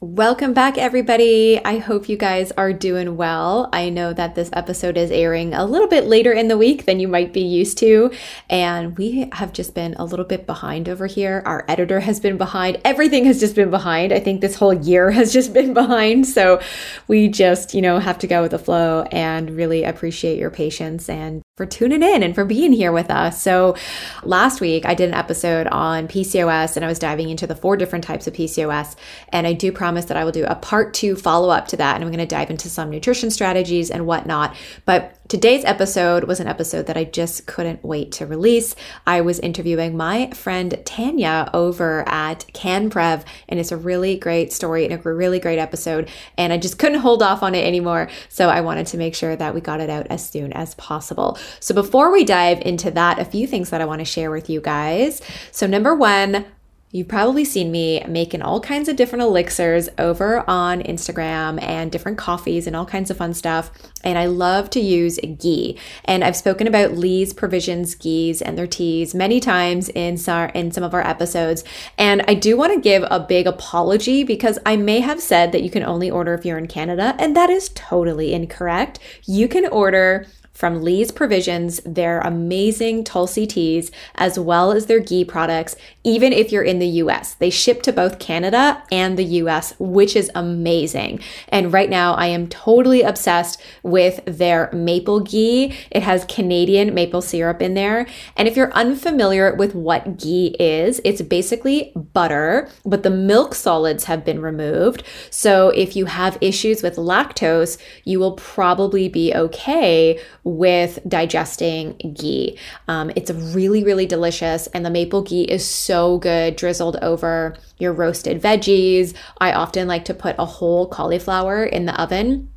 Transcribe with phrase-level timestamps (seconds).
[0.00, 1.60] Welcome back, everybody.
[1.64, 3.68] I hope you guys are doing well.
[3.72, 7.00] I know that this episode is airing a little bit later in the week than
[7.00, 8.12] you might be used to,
[8.48, 11.42] and we have just been a little bit behind over here.
[11.44, 14.12] Our editor has been behind, everything has just been behind.
[14.12, 16.26] I think this whole year has just been behind.
[16.26, 16.60] So
[17.08, 21.08] we just, you know, have to go with the flow and really appreciate your patience
[21.08, 23.42] and for tuning in and for being here with us.
[23.42, 23.76] So,
[24.22, 27.76] last week I did an episode on PCOS and I was diving into the four
[27.76, 28.94] different types of PCOS.
[29.30, 31.96] And I do promise that I will do a part two follow up to that.
[31.96, 34.56] And I'm going to dive into some nutrition strategies and whatnot.
[34.84, 38.74] But Today's episode was an episode that I just couldn't wait to release.
[39.06, 44.86] I was interviewing my friend Tanya over at CanPrev, and it's a really great story
[44.86, 46.08] and a really great episode.
[46.38, 48.08] And I just couldn't hold off on it anymore.
[48.30, 51.38] So I wanted to make sure that we got it out as soon as possible.
[51.60, 54.48] So before we dive into that, a few things that I want to share with
[54.48, 55.20] you guys.
[55.52, 56.46] So, number one,
[56.90, 62.16] You've probably seen me making all kinds of different elixirs over on Instagram and different
[62.16, 63.70] coffees and all kinds of fun stuff.
[64.02, 65.78] And I love to use ghee.
[66.06, 70.18] And I've spoken about Lee's Provisions ghees and their teas many times in
[70.54, 71.62] in some of our episodes.
[71.98, 75.62] And I do want to give a big apology because I may have said that
[75.62, 78.98] you can only order if you're in Canada, and that is totally incorrect.
[79.26, 80.26] You can order
[80.58, 86.50] from Lee's Provisions, their amazing Tulsi teas, as well as their ghee products, even if
[86.50, 87.34] you're in the US.
[87.34, 91.20] They ship to both Canada and the US, which is amazing.
[91.48, 95.76] And right now, I am totally obsessed with their maple ghee.
[95.92, 98.08] It has Canadian maple syrup in there.
[98.36, 104.04] And if you're unfamiliar with what ghee is, it's basically butter, but the milk solids
[104.04, 105.04] have been removed.
[105.30, 112.58] So if you have issues with lactose, you will probably be okay with digesting ghee.
[112.88, 117.92] Um, it's really, really delicious, and the maple ghee is so good drizzled over your
[117.92, 119.14] roasted veggies.
[119.38, 122.50] I often like to put a whole cauliflower in the oven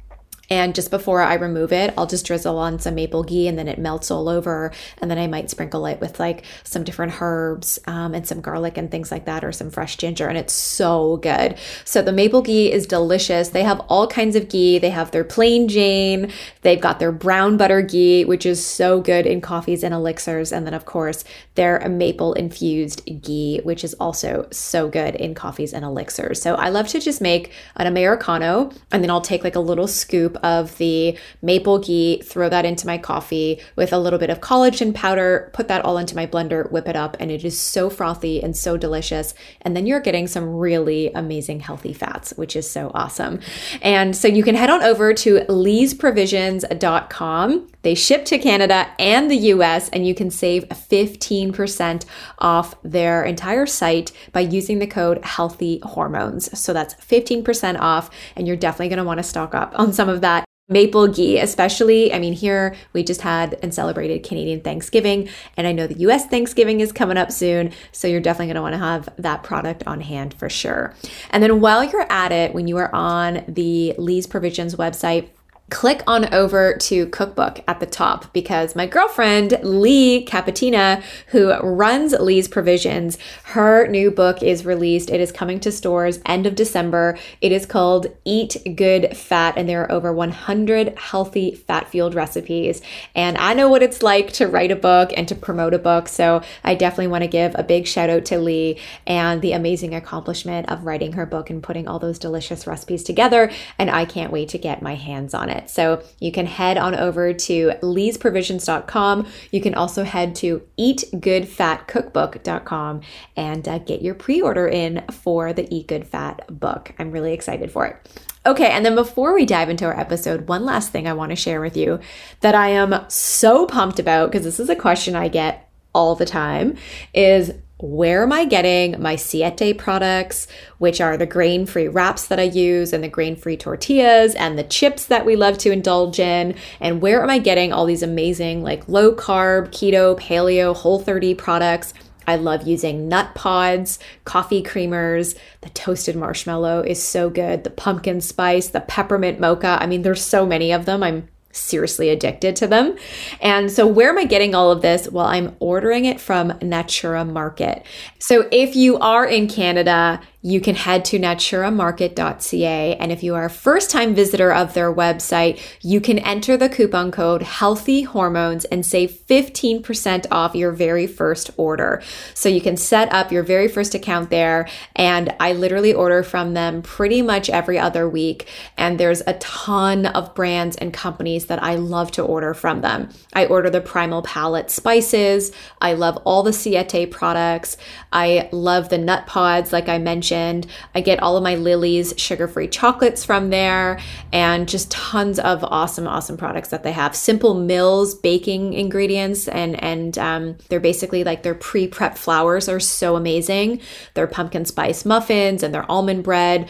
[0.52, 3.70] and just before I remove it, I'll just drizzle on some maple ghee and then
[3.70, 4.74] it melts all over.
[4.98, 8.78] And then I might sprinkle it with like some different herbs um, and some garlic
[8.78, 10.28] and things like that, or some fresh ginger.
[10.28, 11.58] And it's so good.
[11.86, 13.48] So the maple ghee is delicious.
[13.50, 14.78] They have all kinds of ghee.
[14.78, 19.26] They have their plain Jane, they've got their brown butter ghee, which is so good
[19.26, 20.52] in coffees and elixirs.
[20.52, 21.24] And then, of course,
[21.56, 26.42] their maple infused ghee, which is also so good in coffees and elixirs.
[26.42, 29.88] So I love to just make an Americano and then I'll take like a little
[29.88, 34.42] scoop of the maple ghee, throw that into my coffee with a little bit of
[34.42, 37.90] collagen powder, put that all into my blender, whip it up, and it is so
[37.90, 39.34] frothy and so delicious.
[39.62, 43.40] And then you're getting some really amazing healthy fats, which is so awesome.
[43.82, 47.68] And so you can head on over to leesprovisions.com.
[47.84, 52.06] They ship to Canada and the US, and you can save 15%
[52.38, 56.60] off their entire site by using the code healthy hormones.
[56.60, 60.10] So that's 15% off, and you're definitely going to want to stock up on some
[60.10, 60.31] of that
[60.70, 62.14] maple ghee, especially.
[62.14, 66.26] I mean, here we just had and celebrated Canadian Thanksgiving, and I know the US
[66.28, 69.86] Thanksgiving is coming up soon, so you're definitely going to want to have that product
[69.86, 70.96] on hand for sure.
[71.30, 75.30] And then while you're at it, when you are on the Lee's Provisions website,
[75.72, 82.12] click on over to cookbook at the top because my girlfriend Lee Capatina, who runs
[82.12, 85.10] Lee's Provisions, her new book is released.
[85.10, 87.18] It is coming to stores end of December.
[87.40, 92.82] It is called Eat Good Fat, and there are over 100 healthy fat fueled recipes.
[93.16, 96.10] And I know what it's like to write a book and to promote a book,
[96.10, 99.96] so I definitely want to give a big shout out to Lee and the amazing
[99.96, 103.50] accomplishment of writing her book and putting all those delicious recipes together.
[103.80, 105.70] And I can't wait to get my hands on it it.
[105.70, 109.28] So you can head on over to leesprovisions.com.
[109.52, 113.02] You can also head to eatgoodfatcookbook.com
[113.36, 116.94] and uh, get your pre order in for the Eat Good Fat book.
[117.00, 117.96] I'm really excited for it.
[118.44, 121.36] Okay, and then before we dive into our episode, one last thing I want to
[121.36, 122.00] share with you
[122.40, 126.26] that I am so pumped about because this is a question I get all the
[126.26, 126.76] time
[127.14, 130.48] is where am I getting my Siete products,
[130.78, 134.58] which are the grain free wraps that I use, and the grain free tortillas, and
[134.58, 136.56] the chips that we love to indulge in?
[136.80, 141.34] And where am I getting all these amazing, like low carb, keto, paleo, whole 30
[141.36, 141.94] products?
[142.28, 145.38] I love using nut pods, coffee creamers.
[145.62, 147.64] The toasted marshmallow is so good.
[147.64, 149.80] The pumpkin spice, the peppermint mocha.
[149.82, 151.02] I mean, there's so many of them.
[151.02, 152.98] I'm seriously addicted to them.
[153.42, 155.10] And so, where am I getting all of this?
[155.10, 157.86] Well, I'm ordering it from Natura Market.
[158.20, 162.96] So, if you are in Canada, you can head to naturamarket.ca.
[162.96, 166.70] And if you are a first time visitor of their website, you can enter the
[166.70, 172.02] coupon code healthy hormones and save 15% off your very first order.
[172.34, 174.68] So you can set up your very first account there.
[174.96, 178.48] And I literally order from them pretty much every other week.
[178.78, 183.10] And there's a ton of brands and companies that I love to order from them.
[183.34, 185.52] I order the Primal Palette spices.
[185.80, 187.78] I love all the Siete products.
[188.12, 190.68] I love the nut pods, like I mentioned mentioned.
[190.96, 194.00] I get all of my Lily's sugar free chocolates from there
[194.32, 197.16] and just tons of awesome, awesome products that they have.
[197.16, 202.80] Simple Mills baking ingredients, and, and um, they're basically like their pre prep flours are
[202.80, 203.82] so amazing.
[204.14, 206.70] Their pumpkin spice muffins and their almond bread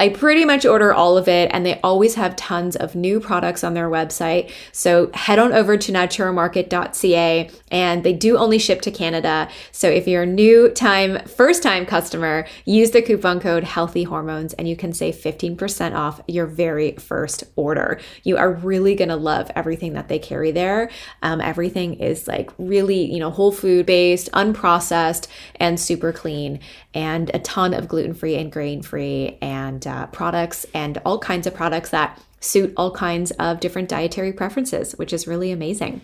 [0.00, 3.62] I pretty much order all of it, and they always have tons of new products
[3.62, 4.50] on their website.
[4.72, 9.50] So head on over to naturamarket.ca, and they do only ship to Canada.
[9.72, 14.54] So if you're a new time, first time customer, use the coupon code Healthy Hormones,
[14.54, 18.00] and you can save 15% off your very first order.
[18.22, 20.90] You are really gonna love everything that they carry there.
[21.20, 25.26] Um, everything is like really, you know, whole food based, unprocessed,
[25.56, 26.60] and super clean,
[26.94, 31.46] and a ton of gluten free and grain free and uh, products and all kinds
[31.46, 36.00] of products that suit all kinds of different dietary preferences, which is really amazing.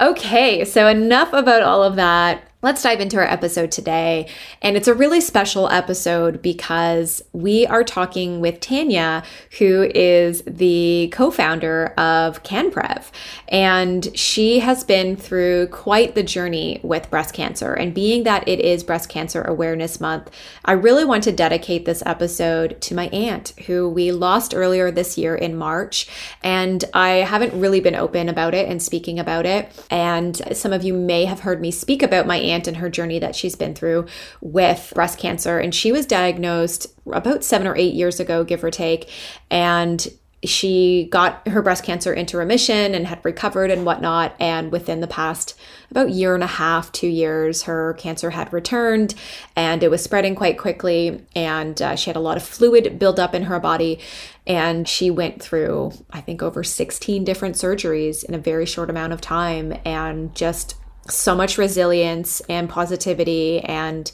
[0.00, 2.44] Okay, so enough about all of that.
[2.64, 4.28] Let's dive into our episode today.
[4.62, 9.24] And it's a really special episode because we are talking with Tanya,
[9.58, 13.10] who is the co founder of CanPrev.
[13.48, 17.74] And she has been through quite the journey with breast cancer.
[17.74, 20.30] And being that it is Breast Cancer Awareness Month,
[20.64, 25.18] I really want to dedicate this episode to my aunt, who we lost earlier this
[25.18, 26.06] year in March.
[26.44, 29.68] And I haven't really been open about it and speaking about it.
[29.90, 32.88] And some of you may have heard me speak about my aunt aunt and her
[32.90, 34.06] journey that she's been through
[34.40, 35.58] with breast cancer.
[35.58, 39.10] And she was diagnosed about seven or eight years ago, give or take.
[39.50, 40.06] And
[40.44, 44.34] she got her breast cancer into remission and had recovered and whatnot.
[44.40, 45.56] And within the past
[45.90, 49.14] about year and a half, two years, her cancer had returned
[49.54, 51.24] and it was spreading quite quickly.
[51.36, 54.00] And uh, she had a lot of fluid buildup in her body.
[54.44, 59.12] And she went through, I think, over 16 different surgeries in a very short amount
[59.12, 60.74] of time and just
[61.08, 64.12] so much resilience and positivity and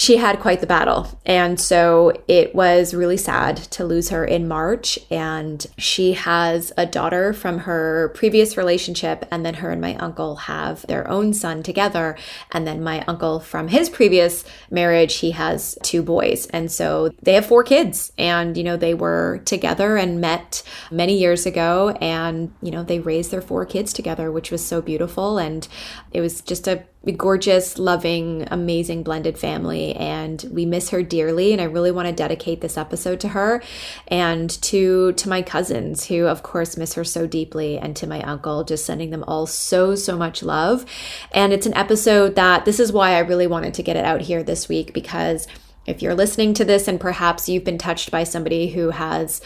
[0.00, 1.20] she had quite the battle.
[1.26, 4.98] And so it was really sad to lose her in March.
[5.10, 9.26] And she has a daughter from her previous relationship.
[9.30, 12.16] And then her and my uncle have their own son together.
[12.50, 16.46] And then my uncle from his previous marriage, he has two boys.
[16.46, 18.10] And so they have four kids.
[18.16, 21.90] And, you know, they were together and met many years ago.
[22.00, 25.36] And, you know, they raised their four kids together, which was so beautiful.
[25.36, 25.68] And
[26.10, 26.86] it was just a
[27.16, 29.94] gorgeous, loving, amazing blended family.
[29.96, 31.52] And we miss her dearly.
[31.52, 33.62] And I really want to dedicate this episode to her
[34.08, 38.22] and to to my cousins who of course miss her so deeply and to my
[38.22, 40.84] uncle, just sending them all so, so much love.
[41.32, 44.20] And it's an episode that this is why I really wanted to get it out
[44.20, 45.46] here this week because
[45.86, 49.40] if you're listening to this and perhaps you've been touched by somebody who has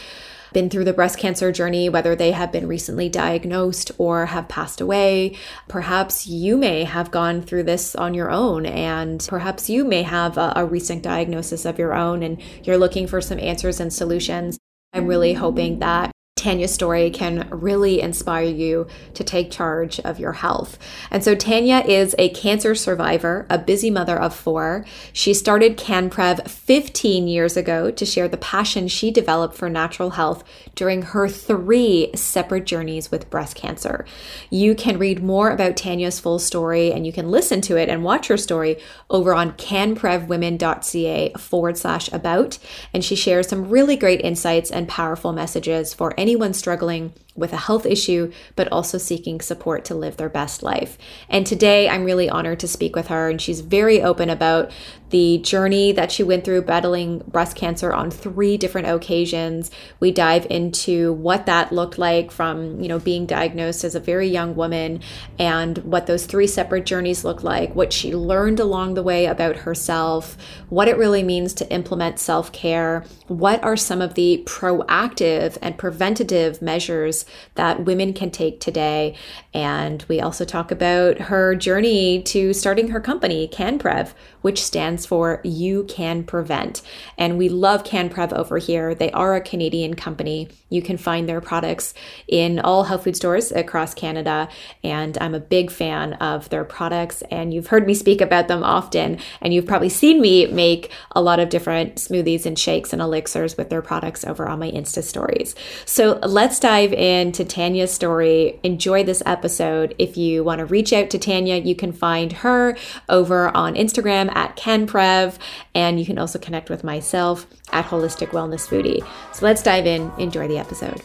[0.55, 4.79] been through the breast cancer journey, whether they have been recently diagnosed or have passed
[4.79, 5.35] away.
[5.67, 10.37] Perhaps you may have gone through this on your own, and perhaps you may have
[10.37, 14.57] a, a recent diagnosis of your own and you're looking for some answers and solutions.
[14.93, 20.33] I'm really hoping that Tanya's story can really inspire you to take charge of your
[20.33, 20.77] health.
[21.09, 24.85] And so, Tanya is a cancer survivor, a busy mother of four.
[25.13, 30.43] She started CanPrev 15 years ago to share the passion she developed for natural health
[30.75, 34.05] during her three separate journeys with breast cancer.
[34.49, 38.03] You can read more about Tanya's full story and you can listen to it and
[38.03, 38.77] watch her story
[39.09, 42.59] over on canprevwomen.ca forward slash about.
[42.93, 47.57] And she shares some really great insights and powerful messages for anyone struggling with a
[47.57, 50.97] health issue, but also seeking support to live their best life.
[51.29, 54.71] And today I'm really honored to speak with her, and she's very open about
[55.09, 59.69] the journey that she went through battling breast cancer on three different occasions.
[59.99, 64.27] We dive into what that looked like from, you know, being diagnosed as a very
[64.27, 65.01] young woman
[65.37, 69.57] and what those three separate journeys look like, what she learned along the way about
[69.57, 70.37] herself,
[70.69, 75.77] what it really means to implement self care, what are some of the proactive and
[75.77, 77.24] preventative measures
[77.55, 79.15] that women can take today.
[79.53, 85.41] And we also talk about her journey to starting her company, CanPrev, which stands for
[85.43, 86.81] You Can Prevent.
[87.17, 88.93] And we love CanPrev over here.
[88.93, 90.49] They are a Canadian company.
[90.69, 91.93] You can find their products
[92.27, 94.47] in all health food stores across Canada.
[94.83, 97.23] And I'm a big fan of their products.
[97.31, 99.19] And you've heard me speak about them often.
[99.41, 103.57] And you've probably seen me make a lot of different smoothies and shakes and elixirs
[103.57, 105.55] with their products over on my Insta stories.
[105.85, 108.59] So let's dive into Tanya's story.
[108.61, 109.95] Enjoy this episode.
[109.97, 114.35] If you want to reach out to Tanya, you can find her over on Instagram
[114.35, 115.37] at CanPrev,
[115.73, 119.05] and you can also connect with myself at Holistic Wellness Foodie.
[119.33, 120.11] So let's dive in.
[120.17, 121.01] Enjoy the episode.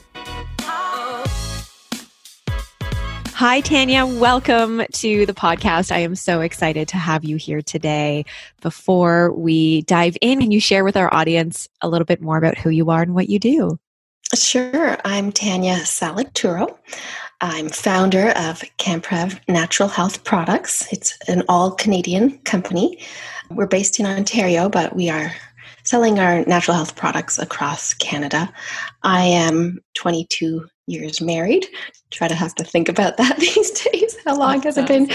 [3.34, 4.04] Hi, Tanya.
[4.04, 5.92] Welcome to the podcast.
[5.92, 8.26] I am so excited to have you here today.
[8.60, 12.58] Before we dive in, can you share with our audience a little bit more about
[12.58, 13.78] who you are and what you do?
[14.34, 14.96] Sure.
[15.04, 16.78] I'm Tanya Salituro.
[17.40, 20.86] I'm founder of CanPrev Natural Health Products.
[20.92, 23.02] It's an all Canadian company.
[23.50, 25.32] We're based in Ontario, but we are
[25.82, 28.52] selling our natural health products across Canada.
[29.02, 31.66] I am 22 years married.
[32.10, 34.16] Try to have to think about that these days.
[34.24, 35.10] How long has it been?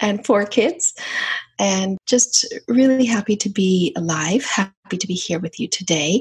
[0.00, 0.94] And four kids.
[1.58, 4.46] And just really happy to be alive,
[4.90, 6.20] happy to be here with you today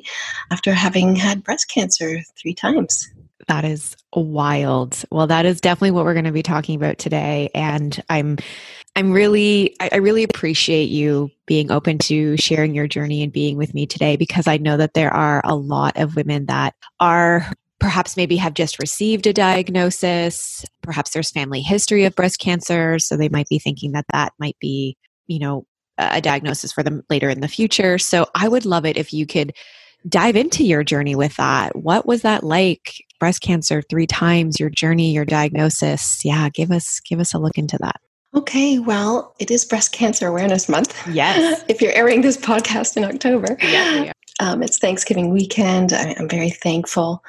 [0.51, 3.09] after having had breast cancer three times.
[3.47, 5.03] That is wild.
[5.09, 7.49] Well, that is definitely what we're going to be talking about today.
[7.55, 8.37] And I'm
[8.95, 13.73] I'm really I, really appreciate you being open to sharing your journey and being with
[13.73, 18.15] me today because I know that there are a lot of women that are perhaps
[18.15, 23.29] maybe have just received a diagnosis perhaps there's family history of breast cancer so they
[23.29, 24.97] might be thinking that that might be
[25.27, 25.65] you know
[25.99, 29.25] a diagnosis for them later in the future so i would love it if you
[29.25, 29.53] could
[30.07, 31.75] dive into your journey with that.
[31.75, 33.03] What was that like?
[33.19, 36.23] Breast cancer three times, your journey, your diagnosis.
[36.23, 37.99] Yeah, give us give us a look into that.
[38.33, 40.95] Okay, well, it is Breast Cancer Awareness Month.
[41.07, 41.63] Yes.
[41.67, 43.57] if you're airing this podcast in October.
[43.61, 45.91] Yeah, um, it's Thanksgiving weekend.
[45.91, 47.23] I, I'm very thankful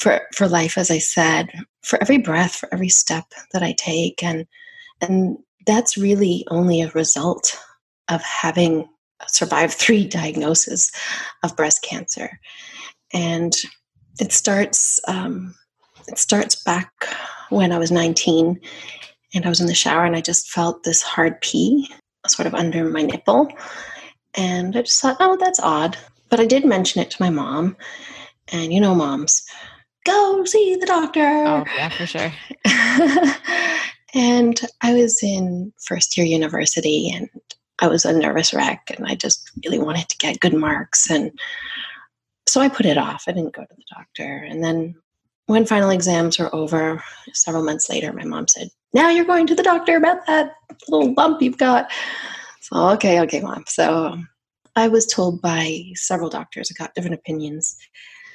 [0.00, 1.50] for for life, as I said,
[1.82, 4.46] for every breath, for every step that I take, and
[5.00, 7.56] and that's really only a result
[8.12, 8.88] of having
[9.28, 10.90] survived three diagnoses
[11.42, 12.38] of breast cancer,
[13.12, 13.54] and
[14.20, 15.54] it starts um,
[16.08, 16.90] it starts back
[17.50, 18.60] when I was 19,
[19.34, 21.88] and I was in the shower and I just felt this hard pea
[22.26, 23.48] sort of under my nipple,
[24.34, 25.96] and I just thought, oh, that's odd.
[26.28, 27.76] But I did mention it to my mom,
[28.52, 29.42] and you know, moms,
[30.04, 31.20] go see the doctor.
[31.20, 32.32] Oh yeah, for sure.
[34.14, 37.28] and I was in first year university, and
[37.82, 41.10] I was a nervous wreck and I just really wanted to get good marks.
[41.10, 41.32] And
[42.48, 43.24] so I put it off.
[43.26, 44.46] I didn't go to the doctor.
[44.48, 44.94] And then
[45.46, 49.56] when final exams were over, several months later, my mom said, Now you're going to
[49.56, 50.54] the doctor about that
[50.88, 51.90] little bump you've got.
[52.60, 53.64] So, okay, okay, mom.
[53.66, 54.16] So
[54.76, 57.76] I was told by several doctors, I got different opinions,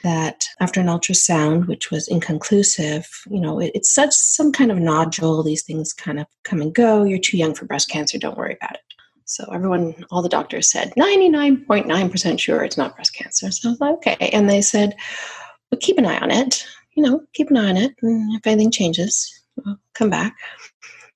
[0.03, 4.77] that after an ultrasound, which was inconclusive, you know, it, it's such some kind of
[4.77, 5.41] nodule.
[5.41, 7.03] These things kind of come and go.
[7.03, 8.17] You're too young for breast cancer.
[8.17, 8.86] Don't worry about it.
[9.27, 13.51] So everyone, all the doctors said 99.9% sure it's not breast cancer.
[13.51, 14.29] So I was like, okay.
[14.31, 14.95] And they said,
[15.69, 16.65] but keep an eye on it.
[16.95, 17.93] You know, keep an eye on it.
[18.01, 20.33] And if anything changes, well, come back.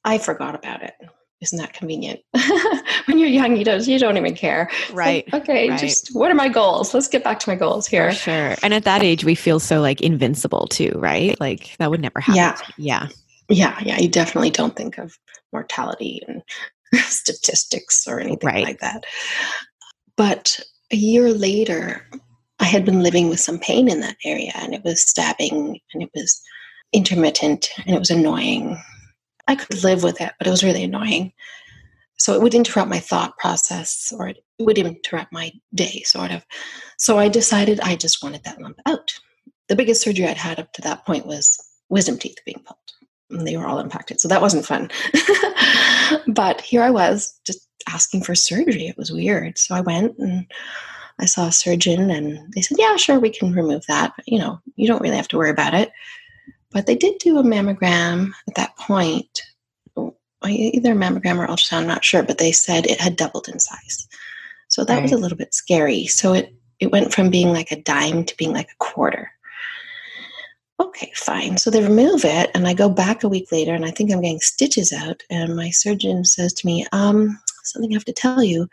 [0.04, 0.94] I forgot about it.
[1.40, 2.20] Isn't that convenient?
[3.06, 4.70] when you're young, you don't you don't even care.
[4.94, 5.26] Right.
[5.32, 5.80] Like, okay, right.
[5.80, 6.94] just what are my goals?
[6.94, 8.12] Let's get back to my goals here.
[8.12, 8.56] For sure.
[8.62, 11.40] And at that age, we feel so like invincible too, right?
[11.40, 12.36] Like that would never happen.
[12.36, 12.58] Yeah.
[12.78, 13.08] Yeah.
[13.50, 13.80] Yeah.
[13.82, 14.00] Yeah.
[14.00, 15.18] You definitely don't think of
[15.52, 16.44] mortality and
[17.08, 18.64] statistics or anything right.
[18.64, 19.06] like that.
[20.18, 20.60] But
[20.92, 22.08] a year later,
[22.60, 26.04] I had been living with some pain in that area, and it was stabbing, and
[26.04, 26.42] it was
[26.94, 28.78] intermittent, and it was annoying.
[29.48, 31.34] I could live with it, but it was really annoying.
[32.18, 36.46] So it would interrupt my thought process, or it would interrupt my day, sort of.
[36.98, 39.12] So I decided I just wanted that lump out.
[39.70, 41.58] The biggest surgery I'd had up to that point was
[41.90, 42.78] wisdom teeth being pulled
[43.32, 44.20] and they were all impacted.
[44.20, 44.90] So that wasn't fun.
[46.28, 48.88] but here I was just asking for surgery.
[48.88, 49.58] It was weird.
[49.58, 50.52] So I went and
[51.20, 54.14] I saw a surgeon and they said, yeah, sure, we can remove that.
[54.16, 55.92] But, you know, you don't really have to worry about it.
[56.72, 59.42] But they did do a mammogram at that point,
[59.98, 63.50] oh, either a mammogram or ultrasound, I'm not sure, but they said it had doubled
[63.50, 64.08] in size.
[64.70, 65.04] So that right.
[65.04, 66.08] was a little bit scary.
[66.08, 69.32] So it, it went from being like a dime to being like a quarter
[70.82, 71.58] okay, fine.
[71.58, 74.22] So they remove it, and I go back a week later, and I think I'm
[74.22, 78.44] getting stitches out, and my surgeon says to me, um, something I have to tell
[78.44, 78.68] you.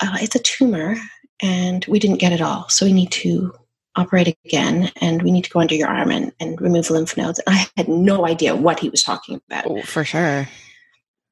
[0.00, 0.96] Uh, it's a tumor,
[1.40, 3.54] and we didn't get it all, so we need to
[3.96, 7.40] operate again and we need to go under your arm and, and remove lymph nodes.
[7.46, 9.66] And I had no idea what he was talking about.
[9.66, 10.48] Oh, for sure.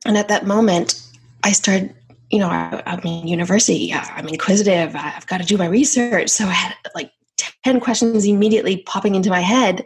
[0.04, 1.00] And at that moment,
[1.42, 1.94] I started,
[2.30, 6.28] you know, I, I'm in university, I'm inquisitive, I've got to do my research.
[6.28, 7.10] So I had like
[7.64, 9.84] 10 questions immediately popping into my head,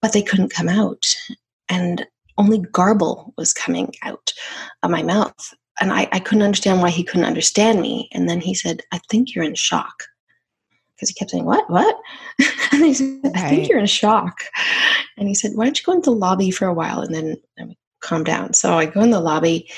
[0.00, 1.04] but they couldn't come out.
[1.68, 2.06] And
[2.38, 4.32] only garble was coming out
[4.82, 5.54] of my mouth.
[5.80, 8.08] And I, I couldn't understand why he couldn't understand me.
[8.12, 10.04] And then he said, I think you're in shock
[10.94, 11.68] because he kept saying, What?
[11.68, 11.96] What?
[12.72, 14.42] and he said, I think you're in shock.
[15.16, 17.36] And he said, Why don't you go into the lobby for a while and then
[17.60, 18.52] um, calm down?
[18.52, 19.68] So I go in the lobby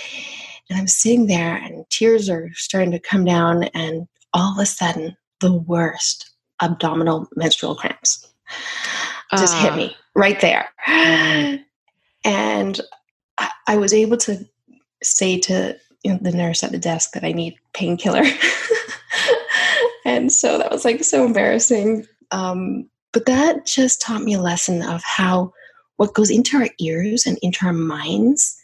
[0.69, 3.64] and I'm sitting there and tears are starting to come down.
[3.75, 6.33] And all of a sudden, the worst
[6.64, 8.26] abdominal menstrual cramps
[9.38, 10.68] just uh, hit me right there.
[12.25, 12.80] And
[13.38, 14.44] I, I was able to
[15.02, 18.25] say to you know, the nurse at the desk that I need painkiller.
[20.04, 22.06] and so that was like so embarrassing.
[22.30, 25.52] Um, but that just taught me a lesson of how
[25.97, 28.61] what goes into our ears and into our minds,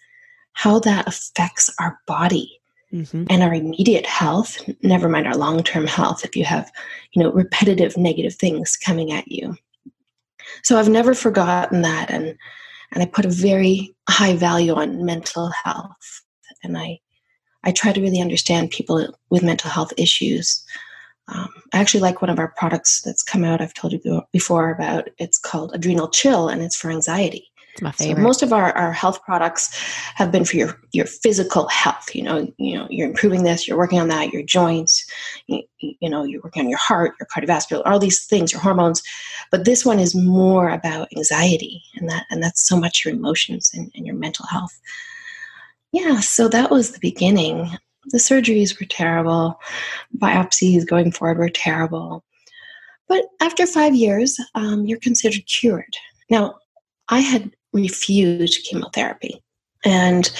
[0.54, 2.59] how that affects our body
[2.92, 3.24] mm-hmm.
[3.28, 6.70] and our immediate health, never mind our long term health if you have,
[7.12, 9.56] you know, repetitive negative things coming at you.
[10.62, 12.36] So I've never forgotten that and
[12.92, 16.22] and I put a very high value on mental health.
[16.62, 16.98] And I
[17.64, 20.64] I try to really understand people with mental health issues
[21.32, 23.60] um, I actually like one of our products that's come out.
[23.60, 25.08] I've told you before about.
[25.18, 27.49] It's called Adrenal Chill, and it's for anxiety.
[27.72, 28.16] It's my favorite.
[28.16, 29.70] So most of our, our health products
[30.14, 32.14] have been for your your physical health.
[32.14, 35.08] You know, you know, you're improving this, you're working on that, your joints.
[35.46, 39.02] You, you know, you're working on your heart, your cardiovascular, all these things, your hormones.
[39.50, 43.70] But this one is more about anxiety, and that and that's so much your emotions
[43.74, 44.80] and, and your mental health.
[45.92, 49.60] Yeah, so that was the beginning the surgeries were terrible.
[50.16, 52.24] Biopsies going forward were terrible.
[53.08, 55.94] But after five years, um, you're considered cured.
[56.30, 56.56] Now,
[57.08, 59.42] I had refused chemotherapy.
[59.84, 60.30] And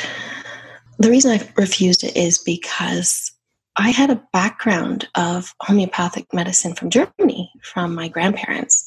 [0.98, 3.32] the reason I refused it is because
[3.76, 8.86] I had a background of homeopathic medicine from Germany, from my grandparents.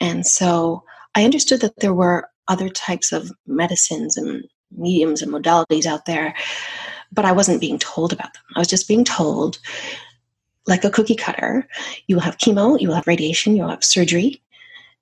[0.00, 0.82] And so
[1.14, 4.44] I understood that there were other types of medicines and
[4.76, 6.34] mediums and modalities out there
[7.12, 8.42] but I wasn't being told about them.
[8.54, 9.58] I was just being told,
[10.66, 11.66] like a cookie cutter,
[12.06, 14.42] you will have chemo, you will have radiation, you'll have surgery,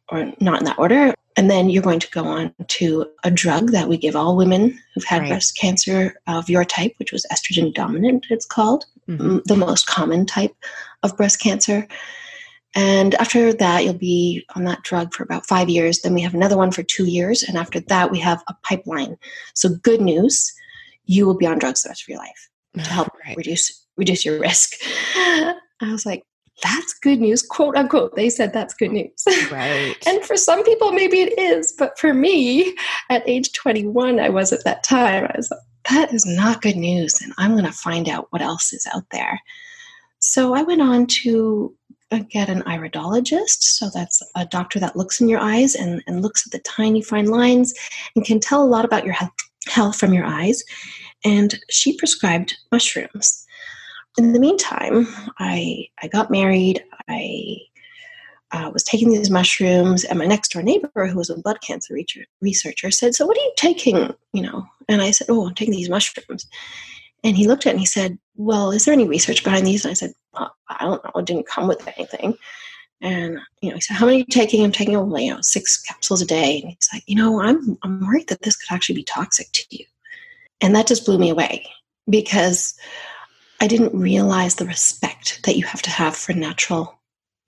[0.09, 1.14] or not in that order.
[1.37, 4.79] And then you're going to go on to a drug that we give all women
[4.94, 5.29] who've had right.
[5.31, 9.38] breast cancer of your type, which was estrogen dominant, it's called, mm-hmm.
[9.47, 10.55] the most common type
[11.03, 11.88] of breast cancer.
[12.77, 16.01] And after that, you'll be on that drug for about five years.
[16.01, 17.42] Then we have another one for two years.
[17.42, 19.16] And after that, we have a pipeline.
[19.55, 20.53] So, good news
[21.07, 23.37] you will be on drugs the rest of your life to help right.
[23.37, 24.73] reduce reduce your risk.
[25.14, 26.25] I was like,
[26.64, 28.16] that's good news, quote unquote.
[28.16, 29.22] They said that's good news.
[29.53, 29.94] Right.
[30.07, 31.72] and for some people, maybe it is.
[31.79, 32.74] But for me,
[33.11, 36.77] at age 21, I was at that time, I was like, that is not good
[36.77, 37.20] news.
[37.20, 39.38] And I'm going to find out what else is out there.
[40.20, 41.74] So I went on to
[42.11, 43.62] uh, get an iridologist.
[43.62, 47.03] So that's a doctor that looks in your eyes and, and looks at the tiny
[47.03, 47.74] fine lines
[48.16, 49.33] and can tell a lot about your health
[49.66, 50.62] health from your eyes.
[51.24, 53.44] And she prescribed mushrooms.
[54.16, 56.85] In the meantime, I, I got married.
[57.09, 57.57] I
[58.53, 61.96] uh, was taking these mushrooms, and my next door neighbor, who was a blood cancer
[62.40, 65.74] researcher, said, "So what are you taking?" You know, and I said, "Oh, I'm taking
[65.74, 66.46] these mushrooms."
[67.24, 69.85] And he looked at it and he said, "Well, is there any research behind these?"
[69.85, 71.20] And I said, well, "I don't know.
[71.20, 72.37] It didn't come with anything."
[73.00, 75.40] And you know, he said, "How many are you taking?" I'm taking, oh, you know,
[75.40, 76.61] six capsules a day.
[76.61, 79.64] And he's like, "You know, I'm I'm worried that this could actually be toxic to
[79.70, 79.85] you."
[80.61, 81.66] And that just blew me away
[82.09, 82.74] because
[83.61, 86.99] I didn't realize the respect that you have to have for natural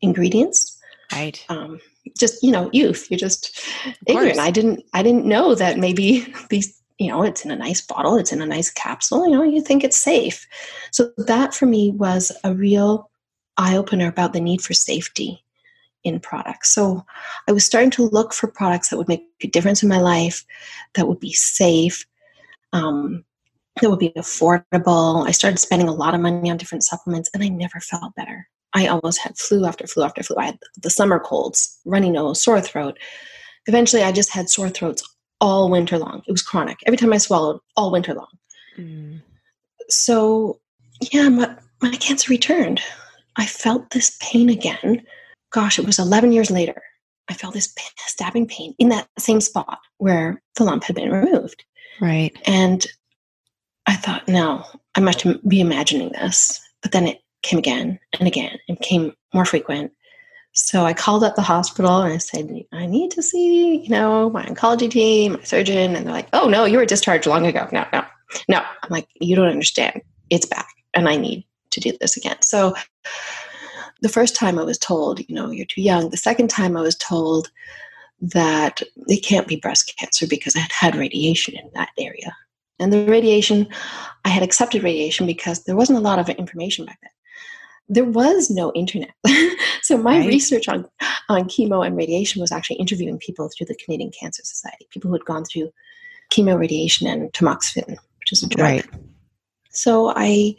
[0.00, 0.78] ingredients.
[1.12, 1.44] Right.
[1.48, 1.80] Um,
[2.18, 3.10] just you know, youth.
[3.10, 3.60] You're just
[4.06, 4.38] ignorant.
[4.38, 4.84] I didn't.
[4.94, 6.80] I didn't know that maybe these.
[6.98, 8.16] You know, it's in a nice bottle.
[8.16, 9.26] It's in a nice capsule.
[9.26, 10.46] You know, you think it's safe.
[10.92, 13.10] So that for me was a real
[13.58, 15.44] eye opener about the need for safety
[16.04, 16.72] in products.
[16.72, 17.04] So
[17.48, 20.46] I was starting to look for products that would make a difference in my life,
[20.94, 22.06] that would be safe,
[22.72, 23.25] um,
[23.80, 25.26] that would be affordable.
[25.26, 28.48] I started spending a lot of money on different supplements and I never felt better.
[28.74, 30.36] I almost had flu after flu after flu.
[30.36, 32.98] I had the summer colds, runny nose, sore throat.
[33.66, 35.02] Eventually, I just had sore throats
[35.40, 36.22] all winter long.
[36.26, 36.78] It was chronic.
[36.86, 38.28] Every time I swallowed, all winter long.
[38.78, 39.22] Mm.
[39.88, 40.60] So,
[41.12, 42.80] yeah, my, my cancer returned.
[43.36, 45.02] I felt this pain again
[45.56, 46.82] gosh, it was 11 years later,
[47.28, 47.74] I felt this
[48.06, 51.64] stabbing pain in that same spot where the lump had been removed.
[51.98, 52.36] Right.
[52.46, 52.86] And
[53.86, 56.60] I thought, no, I must be imagining this.
[56.82, 59.92] But then it came again and again and came more frequent.
[60.52, 64.30] So I called up the hospital and I said, I need to see, you know,
[64.30, 65.94] my oncology team, my surgeon.
[65.94, 67.68] And they're like, oh, no, you were discharged long ago.
[67.72, 68.04] No, no,
[68.48, 68.58] no.
[68.82, 70.00] I'm like, you don't understand.
[70.30, 72.40] It's back and I need to do this again.
[72.40, 72.74] So
[74.00, 76.10] the first time I was told, you know, you're too young.
[76.10, 77.50] The second time I was told
[78.20, 82.34] that it can't be breast cancer because I had had radiation in that area.
[82.78, 83.68] And the radiation,
[84.24, 87.10] I had accepted radiation because there wasn't a lot of information back then
[87.88, 89.10] there was no internet.
[89.82, 90.28] so my right.
[90.28, 90.86] research on,
[91.28, 95.14] on chemo and radiation was actually interviewing people through the Canadian Cancer Society, people who
[95.14, 95.70] had gone through
[96.30, 98.60] chemo, radiation, and tamoxifen, which is a drug.
[98.60, 98.86] Right.
[99.70, 100.56] So I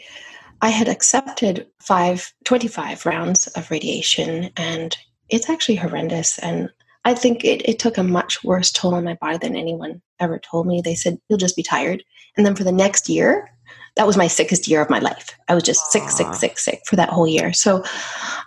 [0.61, 4.97] I had accepted five, 25 rounds of radiation, and
[5.29, 6.39] it's actually horrendous.
[6.39, 6.69] And
[7.07, 10.39] I think it, it took a much worse toll on my body than anyone ever
[10.39, 10.81] told me.
[10.81, 12.03] They said, you'll just be tired.
[12.35, 13.49] And then for the next year,
[13.95, 15.29] that was my sickest year of my life.
[15.47, 17.53] I was just sick, sick, sick, sick for that whole year.
[17.53, 17.81] So,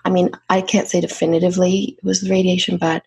[0.04, 3.02] I mean, I can't say definitively it was the radiation, but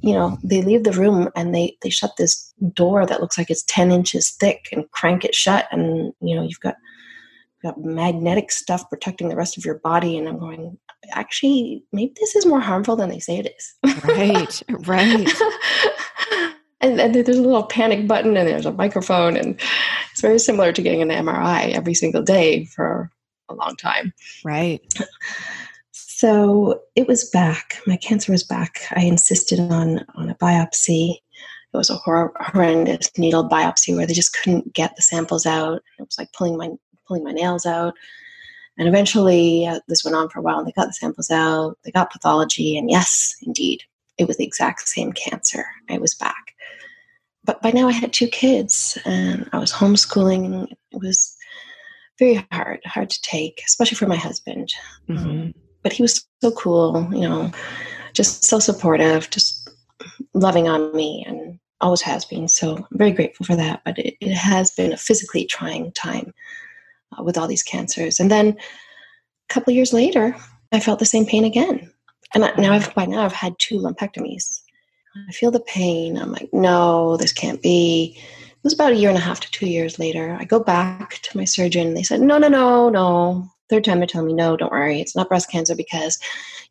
[0.00, 3.50] you know, they leave the room and they they shut this door that looks like
[3.50, 6.76] it's ten inches thick and crank it shut, and you know, you've got
[7.62, 10.16] got magnetic stuff protecting the rest of your body.
[10.18, 10.78] And I'm going,
[11.12, 14.04] actually, maybe this is more harmful than they say it is.
[14.04, 15.32] right, right.
[16.80, 19.60] and, and, there's a little panic button and there's a microphone and
[20.12, 23.10] it's very similar to getting an mri every single day for
[23.48, 24.12] a long time.
[24.44, 24.80] Right.
[25.92, 28.82] So it was back my cancer was back.
[28.92, 31.16] I insisted on on a biopsy.
[31.72, 35.82] It was a hor- horrendous needle biopsy where they just couldn't get the samples out.
[35.98, 36.70] It was like pulling my
[37.06, 37.94] pulling my nails out
[38.78, 41.78] and eventually uh, this went on for a while and they got the samples out
[41.84, 43.82] they got pathology and yes indeed
[44.18, 46.54] it was the exact same cancer i was back
[47.44, 50.72] but by now I had two kids and I was homeschooling.
[50.92, 51.36] It was
[52.18, 54.72] very hard, hard to take, especially for my husband.
[55.08, 55.28] Mm-hmm.
[55.28, 57.52] Um, but he was so cool, you know,
[58.14, 59.68] just so supportive, just
[60.32, 62.48] loving on me and always has been.
[62.48, 63.82] So I'm very grateful for that.
[63.84, 66.32] But it, it has been a physically trying time
[67.18, 68.20] Uh, with all these cancers.
[68.20, 70.36] And then a couple years later,
[70.72, 71.90] I felt the same pain again.
[72.34, 74.60] And now I've, by now I've had two lumpectomies.
[75.28, 76.18] I feel the pain.
[76.18, 78.16] I'm like, no, this can't be.
[78.16, 80.36] It was about a year and a half to two years later.
[80.40, 81.88] I go back to my surgeon.
[81.88, 83.48] And they said, no, no, no, no.
[83.70, 85.00] Third time they're telling me, no, don't worry.
[85.00, 86.18] It's not breast cancer because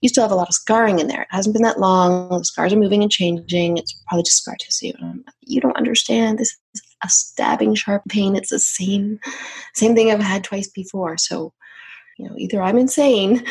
[0.02, 1.24] you still have a lot of scarring in there.
[1.24, 2.30] It hasn't been that long.
[2.30, 3.78] The scars are moving and changing.
[3.78, 4.94] It's probably just scar tissue.
[5.02, 6.38] Like, you don't understand.
[6.38, 8.36] This is a stabbing sharp pain.
[8.36, 9.20] It's the same,
[9.74, 11.18] same thing I've had twice before.
[11.18, 11.54] So,
[12.18, 13.44] you know, either I'm insane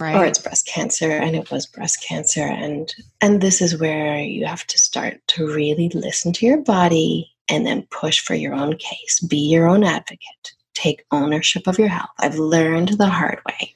[0.00, 0.16] right.
[0.16, 4.46] or it's breast cancer and it was breast cancer and and this is where you
[4.46, 8.76] have to start to really listen to your body and then push for your own
[8.76, 13.74] case be your own advocate take ownership of your health i've learned the hard way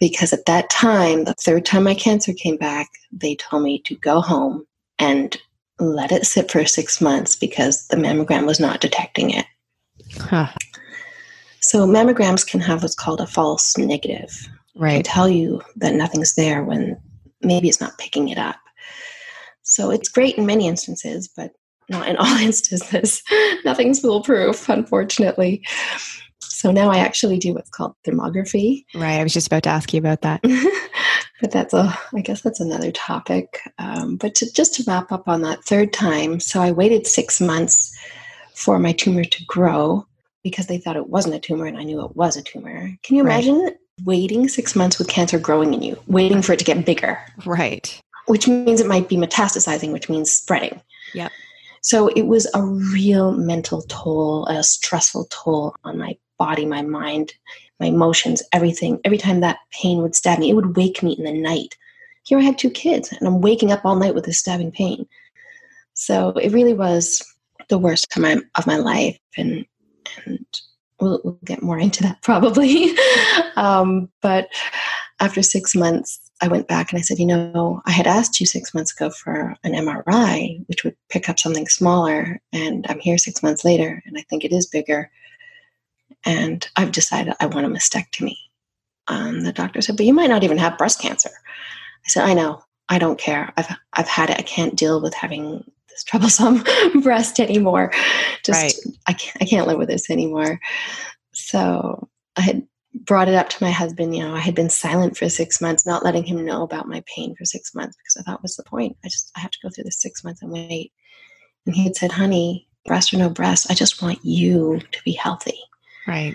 [0.00, 3.94] because at that time the third time my cancer came back they told me to
[3.96, 4.66] go home
[4.98, 5.36] and
[5.80, 9.46] let it sit for six months because the mammogram was not detecting it
[10.20, 10.48] huh.
[11.60, 15.04] so mammograms can have what's called a false negative right.
[15.04, 16.96] tell you that nothing's there when
[17.42, 18.56] maybe it's not picking it up.
[19.62, 21.52] So it's great in many instances, but
[21.88, 23.22] not in all instances.
[23.64, 25.64] Nothing's foolproof, unfortunately.
[26.40, 28.84] So now I actually do what's called thermography.
[28.94, 29.18] Right.
[29.18, 30.42] I was just about to ask you about that.
[31.40, 33.60] but that's a, I guess that's another topic.
[33.78, 37.40] Um, but to, just to wrap up on that third time, so I waited six
[37.40, 37.96] months
[38.54, 40.06] for my tumor to grow
[40.42, 42.90] because they thought it wasn't a tumor and I knew it was a tumor.
[43.02, 43.74] Can you imagine right
[44.04, 47.18] waiting six months with cancer growing in you, waiting for it to get bigger.
[47.44, 48.00] Right.
[48.26, 50.80] Which means it might be metastasizing, which means spreading.
[51.14, 51.32] Yep.
[51.82, 57.32] So it was a real mental toll, a stressful toll on my body, my mind,
[57.80, 59.00] my emotions, everything.
[59.04, 61.76] Every time that pain would stab me, it would wake me in the night.
[62.24, 65.06] Here I had two kids, and I'm waking up all night with this stabbing pain.
[65.94, 67.24] So it really was
[67.68, 69.64] the worst time of my life, and
[70.26, 70.46] and
[71.00, 72.90] we'll, we'll get more into that probably.
[73.56, 74.48] um, but
[75.20, 78.46] after six months, I went back and I said, you know, I had asked you
[78.46, 82.40] six months ago for an MRI, which would pick up something smaller.
[82.52, 85.10] And I'm here six months later, and I think it is bigger.
[86.24, 88.36] And I've decided I want a mastectomy.
[89.08, 91.30] Um, the doctor said, but you might not even have breast cancer.
[91.30, 92.62] I said, I know.
[92.88, 93.52] I don't care.
[93.56, 94.38] I've I've had it.
[94.38, 96.64] I can't deal with having this troublesome
[97.02, 97.92] breast anymore.
[98.44, 98.94] Just right.
[99.06, 100.58] I can't I can't live with this anymore.
[101.32, 104.16] So I had brought it up to my husband.
[104.16, 107.02] You know, I had been silent for six months, not letting him know about my
[107.14, 108.96] pain for six months because I thought, what's the point?
[109.04, 110.92] I just I have to go through this six months and wait.
[111.66, 115.12] And he had said, "Honey, breast or no breast, I just want you to be
[115.12, 115.58] healthy."
[116.06, 116.34] Right.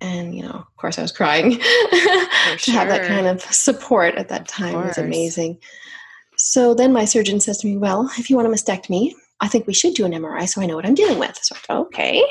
[0.00, 1.52] And, you know, of course, I was crying.
[1.58, 2.74] to sure.
[2.74, 5.58] have that kind of support at that time was amazing.
[6.36, 9.66] So then my surgeon says to me, Well, if you want a mastectomy, I think
[9.66, 11.38] we should do an MRI so I know what I'm dealing with.
[11.42, 12.22] So I thought, okay,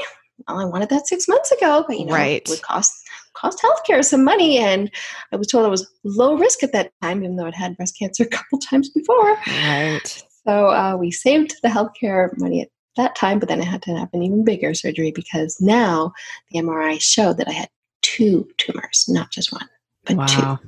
[0.48, 2.42] well, I wanted that six months ago, but you know, right.
[2.42, 2.94] it would cost
[3.34, 4.58] cost healthcare some money.
[4.58, 4.92] And
[5.32, 7.98] I was told I was low risk at that time, even though I'd had breast
[7.98, 9.38] cancer a couple times before.
[9.48, 10.24] Right.
[10.46, 13.96] So uh, we saved the healthcare money at that time, but then I had to
[13.96, 16.14] have an even bigger surgery because now
[16.52, 17.70] the MRI showed that I had
[18.02, 19.68] two tumors, not just one,
[20.06, 20.60] but wow.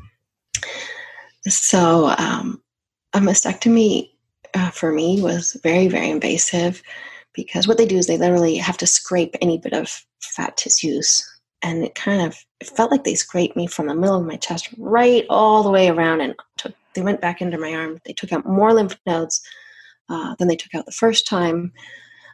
[0.63, 1.49] two.
[1.49, 2.61] So um,
[3.13, 4.09] a mastectomy
[4.53, 6.81] uh, for me was very, very invasive
[7.37, 11.23] because what they do is they literally have to scrape any bit of fat tissues.
[11.61, 14.35] And it kind of it felt like they scraped me from the middle of my
[14.35, 17.99] chest right all the way around and took, they went back into my arm.
[18.05, 19.41] They took out more lymph nodes
[20.09, 21.71] uh, than they took out the first time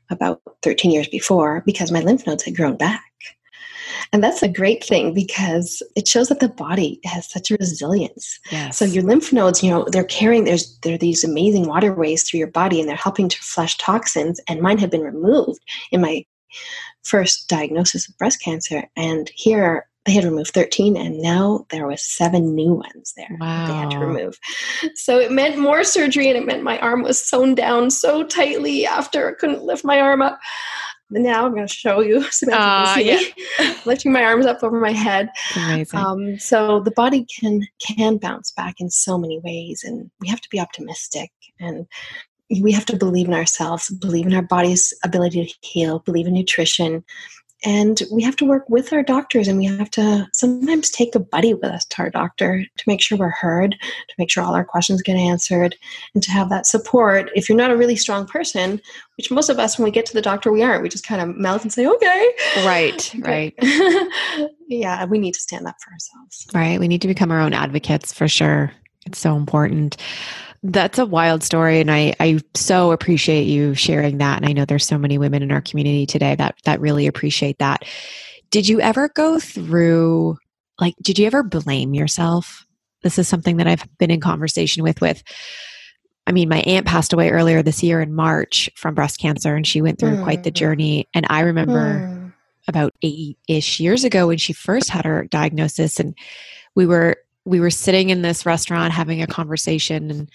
[0.10, 3.04] about 13 years before because my lymph nodes had grown back.
[4.12, 8.39] And that's a great thing because it shows that the body has such a resilience.
[8.52, 8.78] Yes.
[8.78, 12.39] So your lymph nodes, you know, they're carrying there's there are these amazing waterways through
[12.39, 14.39] your body and they're helping to flush toxins.
[14.48, 16.26] And mine had been removed in my
[17.04, 18.84] first diagnosis of breast cancer.
[18.96, 23.67] And here they had removed 13 and now there was seven new ones there wow.
[23.67, 24.38] they had to remove
[24.96, 28.86] so it meant more surgery and it meant my arm was sewn down so tightly
[28.86, 30.39] after i couldn't lift my arm up
[31.21, 32.17] now i'm going to show you
[32.52, 33.19] uh, yeah.
[33.86, 35.99] lifting my arms up over my head Amazing.
[35.99, 40.41] Um, so the body can can bounce back in so many ways and we have
[40.41, 41.86] to be optimistic and
[42.62, 46.34] we have to believe in ourselves believe in our body's ability to heal believe in
[46.34, 47.04] nutrition
[47.63, 51.19] and we have to work with our doctors and we have to sometimes take a
[51.19, 54.56] buddy with us to our doctor to make sure we're heard to make sure all
[54.56, 55.76] our questions get answered
[56.13, 57.32] and to have that support.
[57.36, 58.82] If you're not a really strong person
[59.17, 60.82] which most of us when we get to the doctor we aren't.
[60.82, 62.34] We just kind of mouth and say okay.
[62.65, 63.54] Right right.
[64.67, 66.47] Yeah we need to stand up for ourselves.
[66.54, 68.71] Right we need to become our own advocates for sure.
[69.06, 69.97] It's so important
[70.63, 74.63] that's a wild story and I, I so appreciate you sharing that and i know
[74.63, 77.84] there's so many women in our community today that that really appreciate that
[78.49, 80.38] did you ever go through
[80.80, 82.65] like did you ever blame yourself
[83.02, 85.21] this is something that i've been in conversation with with
[86.28, 89.67] i mean my aunt passed away earlier this year in march from breast cancer and
[89.67, 90.23] she went through mm.
[90.23, 90.56] quite the mm.
[90.56, 92.34] journey and i remember mm.
[92.69, 96.17] about eight-ish years ago when she first had her diagnosis and
[96.73, 100.32] we were we were sitting in this restaurant having a conversation and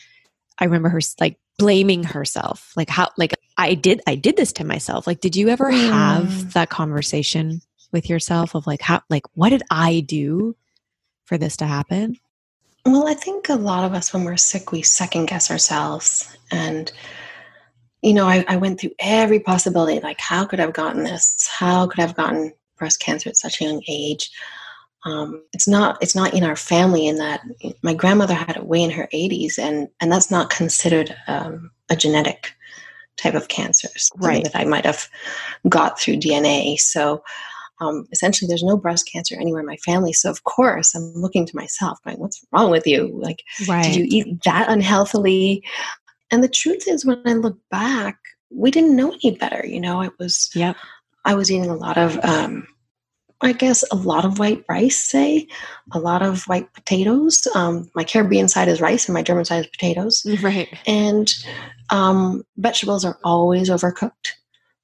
[0.58, 2.72] I remember her like blaming herself.
[2.76, 5.06] Like how like I did I did this to myself.
[5.06, 6.52] Like did you ever have mm.
[6.52, 7.60] that conversation
[7.92, 10.56] with yourself of like how like what did I do
[11.24, 12.16] for this to happen?
[12.86, 16.90] Well, I think a lot of us when we're sick we second guess ourselves and
[18.00, 21.48] you know, I, I went through every possibility like how could I have gotten this?
[21.52, 24.30] How could I have gotten breast cancer at such a young age?
[25.04, 27.40] Um, it's not it's not in our family in that
[27.82, 31.96] my grandmother had it way in her 80s and and that's not considered um, a
[31.96, 32.52] genetic
[33.16, 34.44] type of cancer right.
[34.44, 35.08] that i might have
[35.68, 37.22] got through dna so
[37.80, 40.12] um, essentially there's no breast cancer anywhere in my family.
[40.12, 43.11] So of course i'm looking to myself going what's wrong with you?
[43.14, 43.84] Like right.
[43.84, 45.64] did you eat that unhealthily?
[46.30, 48.16] And the truth is when i look back
[48.50, 50.02] we didn't know any better you know?
[50.02, 50.74] It was yeah
[51.24, 52.66] i was eating a lot of um,
[53.40, 55.46] I guess a lot of white rice, say,
[55.92, 57.46] a lot of white potatoes.
[57.55, 60.27] Um, my Caribbean side is rice and my German side is potatoes.
[60.42, 60.68] Right.
[60.87, 61.33] And
[61.90, 64.33] um, vegetables are always overcooked.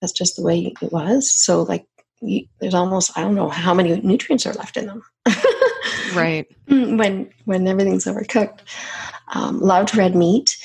[0.01, 1.31] That's just the way it was.
[1.33, 1.87] So, like,
[2.21, 5.03] you, there's almost I don't know how many nutrients are left in them.
[6.15, 6.47] right.
[6.69, 8.61] When when everything's overcooked.
[9.35, 10.57] Um, loved red meat.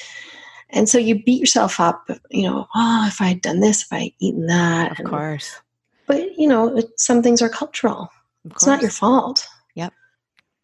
[0.69, 3.91] And so you beat yourself up, you know, oh, if I had done this, if
[3.91, 4.91] I had eaten that.
[4.91, 5.59] Of and, course
[6.09, 8.09] but you know it, some things are cultural.
[8.45, 9.47] It's not your fault.
[9.75, 9.93] Yep.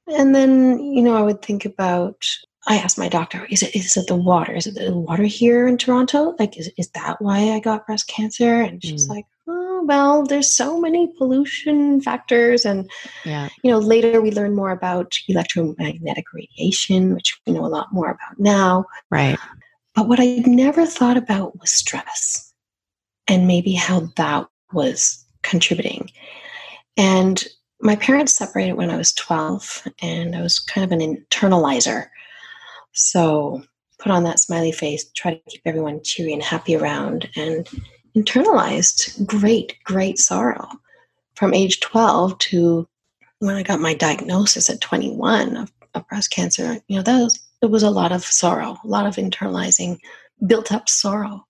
[0.08, 2.26] And then you know i would think about
[2.68, 4.54] i asked my doctor is it is it the water?
[4.54, 6.36] Is it the water here in toronto?
[6.40, 8.60] Like is, is that why i got breast cancer?
[8.60, 9.12] And she's mm.
[9.12, 12.66] like oh well there's so many pollution factors.
[12.66, 12.90] And
[13.24, 13.50] yeah.
[13.64, 18.10] you know later we learn more about electromagnetic radiation which we know a lot more
[18.10, 18.86] about now.
[19.12, 19.38] Right.
[19.94, 22.52] But what i never thought about was stress
[23.28, 26.10] and maybe how that was contributing.
[26.98, 27.44] And
[27.82, 32.08] my parents separated when I was 12, and I was kind of an internalizer.
[32.94, 33.64] So,
[34.00, 37.68] put on that smiley face, try to keep everyone cheery and happy around, and
[38.16, 40.68] internalized great, great sorrow
[41.36, 42.88] from age 12 to
[43.40, 46.78] when I got my diagnosis at 21 of, of breast cancer.
[46.88, 50.00] You know, that was, it was a lot of sorrow, a lot of internalizing,
[50.48, 51.46] built up sorrow.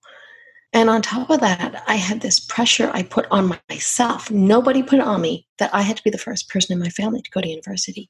[0.75, 4.29] And on top of that, I had this pressure I put on myself.
[4.29, 6.89] Nobody put it on me that I had to be the first person in my
[6.89, 8.09] family to go to university.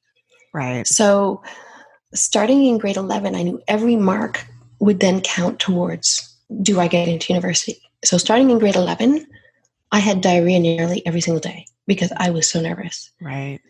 [0.52, 0.84] Right.
[0.84, 1.44] So,
[2.12, 4.44] starting in grade 11, I knew every mark
[4.80, 7.80] would then count towards do I get into university?
[8.04, 9.24] So, starting in grade 11,
[9.92, 13.12] I had diarrhea nearly every single day because I was so nervous.
[13.20, 13.60] Right.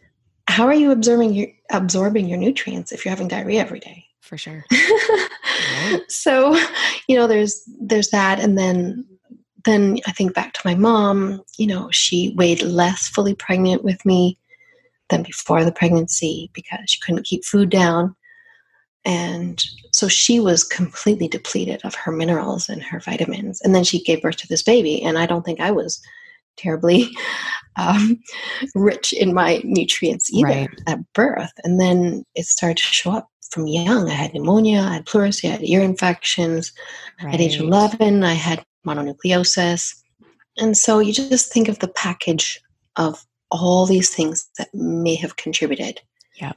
[0.49, 4.07] How are you absorbing your absorbing your nutrients if you're having diarrhea every day?
[4.27, 4.65] For sure.
[4.71, 6.01] right.
[6.09, 6.57] So,
[7.09, 9.05] you know, there's there's that and then
[9.65, 14.05] then I think back to my mom, you know, she weighed less fully pregnant with
[14.05, 14.39] me
[15.11, 18.17] than before the pregnancy because she couldn't keep food down.
[19.05, 19.62] And
[19.93, 23.61] so she was completely depleted of her minerals and her vitamins.
[23.61, 25.01] And then she gave birth to this baby.
[25.03, 26.01] And I don't think I was
[26.57, 27.11] terribly
[27.77, 28.21] um,
[28.75, 30.81] rich in my nutrients either right.
[30.89, 31.53] at birth.
[31.62, 34.11] And then it started to show up from young.
[34.11, 36.73] I had pneumonia, I had pleurisy, I had ear infections.
[37.23, 37.35] Right.
[37.35, 39.95] At age 11, I had mononucleosis.
[40.59, 42.61] And so you just think of the package
[42.97, 46.01] of all these things that may have contributed.
[46.35, 46.53] Yeah.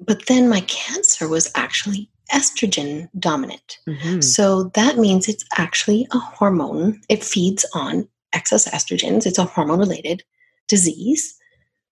[0.00, 3.78] But then my cancer was actually estrogen dominant.
[3.88, 4.20] Mm-hmm.
[4.20, 7.00] So that means it's actually a hormone.
[7.08, 9.26] It feeds on excess estrogens.
[9.26, 10.22] It's a hormone related
[10.68, 11.36] disease.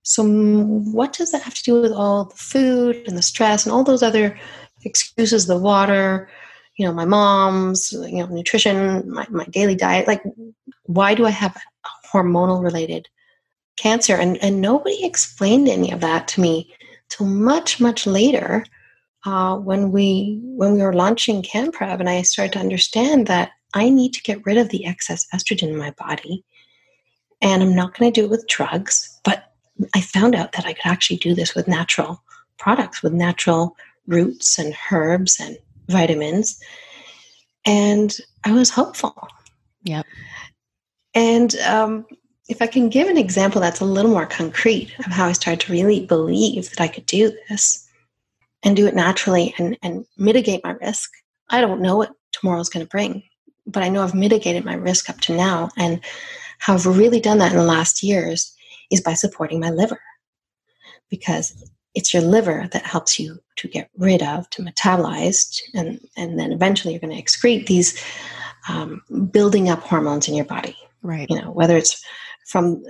[0.09, 3.75] So, what does that have to do with all the food and the stress and
[3.75, 4.39] all those other
[4.83, 6.31] excuses, the water,
[6.79, 10.07] you know, my mom's, you know, nutrition, my, my daily diet?
[10.07, 10.23] Like,
[10.85, 11.61] why do I have
[12.11, 13.07] hormonal related
[13.77, 14.17] cancer?
[14.17, 16.75] And, and nobody explained any of that to me
[17.11, 18.65] till much, much later
[19.27, 23.91] uh, when we when we were launching CanPrev, and I started to understand that I
[23.91, 26.47] need to get rid of the excess estrogen in my body,
[27.43, 29.21] and I'm not going to do it with drugs.
[29.23, 29.49] But
[29.95, 32.23] I found out that I could actually do this with natural
[32.59, 35.57] products, with natural roots and herbs and
[35.89, 36.61] vitamins,
[37.65, 39.29] and I was hopeful.
[39.85, 40.07] Yep.
[41.15, 42.07] And um,
[42.49, 45.61] if I can give an example that's a little more concrete of how I started
[45.67, 47.87] to really believe that I could do this
[48.63, 51.11] and do it naturally and, and mitigate my risk,
[51.51, 53.23] I don't know what tomorrow's going to bring,
[53.67, 55.71] but I know I've mitigated my risk up to now.
[55.77, 56.01] And
[56.59, 58.55] how I've really done that in the last years
[58.91, 60.01] is by supporting my liver
[61.11, 66.39] because it's your liver that helps you to get rid of, to metabolize, and, and
[66.39, 68.01] then eventually you're going to excrete these
[68.69, 70.77] um, building up hormones in your body.
[71.03, 71.29] Right.
[71.31, 72.03] You know, whether it's
[72.47, 72.83] from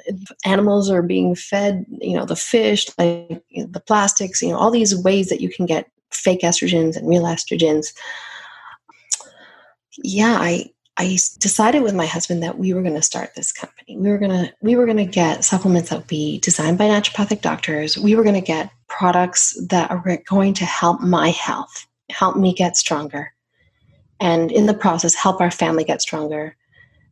[0.44, 4.56] animals are being fed, you know, the fish, like you know, the plastics, you know,
[4.56, 7.88] all these ways that you can get fake estrogens and real estrogens.
[10.02, 13.96] Yeah, I I decided with my husband that we were going to start this company.
[13.96, 16.86] We were going to we were going to get supplements that would be designed by
[16.86, 17.96] naturopathic doctors.
[17.96, 22.52] We were going to get products that are going to help my health, help me
[22.52, 23.32] get stronger,
[24.20, 26.56] and in the process help our family get stronger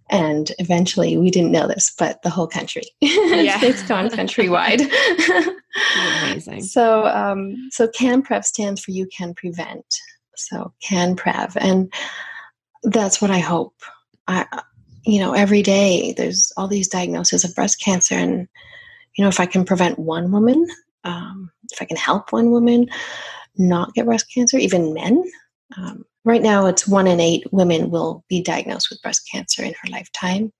[0.09, 3.59] and eventually we didn't know this but the whole country yeah.
[3.62, 4.88] it's gone countrywide
[6.22, 9.85] amazing so um, so canprev stands for you can prevent
[10.37, 11.92] so canprev and
[12.87, 13.75] that's what i hope
[14.27, 14.44] i
[15.05, 18.49] you know every day there's all these diagnoses of breast cancer and
[19.16, 20.66] you know if i can prevent one woman
[21.05, 22.88] um, if i can help one woman
[23.57, 25.22] not get breast cancer even men
[25.77, 29.75] um, Right now, it's one in eight women will be diagnosed with breast cancer in
[29.81, 30.53] her lifetime.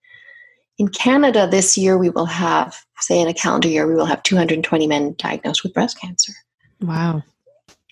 [0.77, 4.23] In Canada, this year, we will have, say, in a calendar year, we will have
[4.23, 6.31] 220 men diagnosed with breast cancer.
[6.79, 7.21] Wow.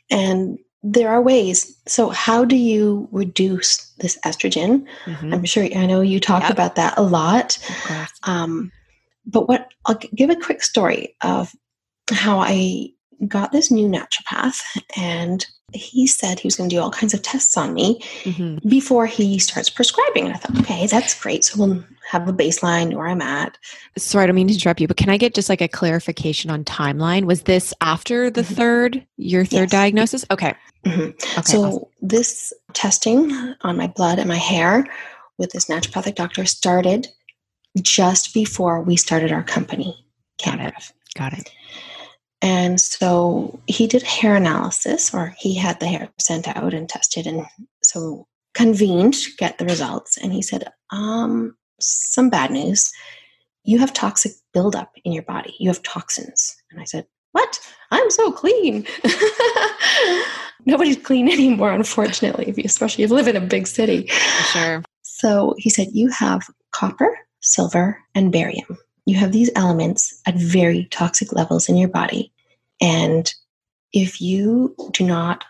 [0.09, 1.75] And there are ways.
[1.87, 4.85] So, how do you reduce this estrogen?
[5.05, 5.33] Mm-hmm.
[5.33, 6.51] I'm sure I know you talk yep.
[6.51, 7.57] about that a lot.
[8.23, 8.71] Um,
[9.25, 11.51] but what I'll give a quick story of
[12.11, 12.89] how I
[13.27, 14.61] got this new naturopath,
[14.95, 18.67] and he said he was going to do all kinds of tests on me mm-hmm.
[18.67, 20.25] before he starts prescribing.
[20.25, 21.43] And I thought, okay, that's great.
[21.43, 23.57] So we'll have a baseline where I'm at.
[23.97, 26.49] Sorry, I don't mean to interrupt you, but can I get just like a clarification
[26.49, 27.25] on timeline?
[27.25, 28.53] Was this after the mm-hmm.
[28.53, 29.71] third, your third yes.
[29.71, 30.25] diagnosis?
[30.31, 30.53] Okay.
[30.85, 31.09] Mm-hmm.
[31.39, 31.41] okay.
[31.41, 31.83] So awesome.
[32.01, 34.87] this testing on my blood and my hair
[35.37, 37.07] with this naturopathic doctor started
[37.81, 40.05] just before we started our company.
[40.43, 40.73] Got it.
[41.15, 41.51] Got it.
[42.45, 47.25] And so he did hair analysis, or he had the hair sent out and tested,
[47.25, 47.43] and
[47.83, 50.15] so convened to get the results.
[50.17, 52.91] And he said, um, some bad news.
[53.63, 55.55] You have toxic buildup in your body.
[55.59, 56.55] You have toxins.
[56.71, 57.59] And I said, What?
[57.91, 58.85] I'm so clean.
[60.65, 64.07] Nobody's clean anymore, unfortunately, especially if you live in a big city.
[64.51, 64.83] Sure.
[65.01, 68.77] So he said, You have copper, silver, and barium.
[69.05, 72.31] You have these elements at very toxic levels in your body.
[72.81, 73.33] And
[73.93, 75.45] if you do not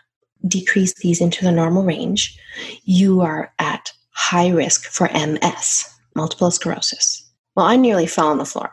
[0.46, 2.38] decrease these into the normal range,
[2.84, 7.22] you are at high risk for MS, multiple sclerosis.
[7.54, 8.70] Well, I nearly fell on the floor.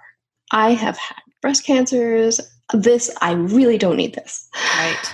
[0.51, 2.39] I have had breast cancers.
[2.73, 4.47] This, I really don't need this.
[4.77, 5.13] Right.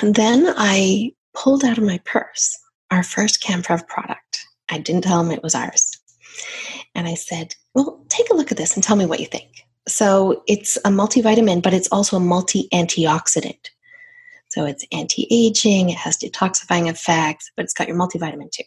[0.00, 2.56] And then I pulled out of my purse
[2.90, 4.46] our first CanPrev product.
[4.68, 5.98] I didn't tell him it was ours.
[6.94, 9.64] And I said, Well, take a look at this and tell me what you think.
[9.88, 13.70] So it's a multivitamin, but it's also a multi antioxidant.
[14.48, 18.64] So it's anti aging, it has detoxifying effects, but it's got your multivitamin too.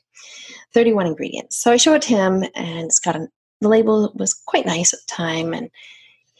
[0.73, 1.61] 31 ingredients.
[1.61, 3.27] So I showed it to him, and it's got a,
[3.61, 5.53] the label was quite nice at the time.
[5.53, 5.69] And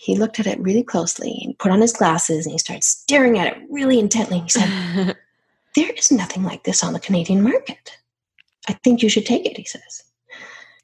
[0.04, 3.40] he looked at it really closely and put on his glasses and he started staring
[3.40, 4.40] at it really intently.
[4.40, 5.16] He said,
[5.76, 7.98] There is nothing like this on the Canadian market.
[8.68, 10.04] I think you should take it, he says.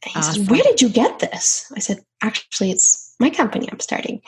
[0.04, 0.34] And he awesome.
[0.36, 1.72] says, Where did you get this?
[1.76, 4.22] I said, Actually, it's my company I'm starting.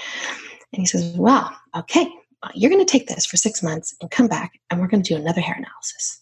[0.73, 2.07] And he says, Well, okay,
[2.53, 5.13] you're going to take this for six months and come back, and we're going to
[5.13, 6.19] do another hair analysis.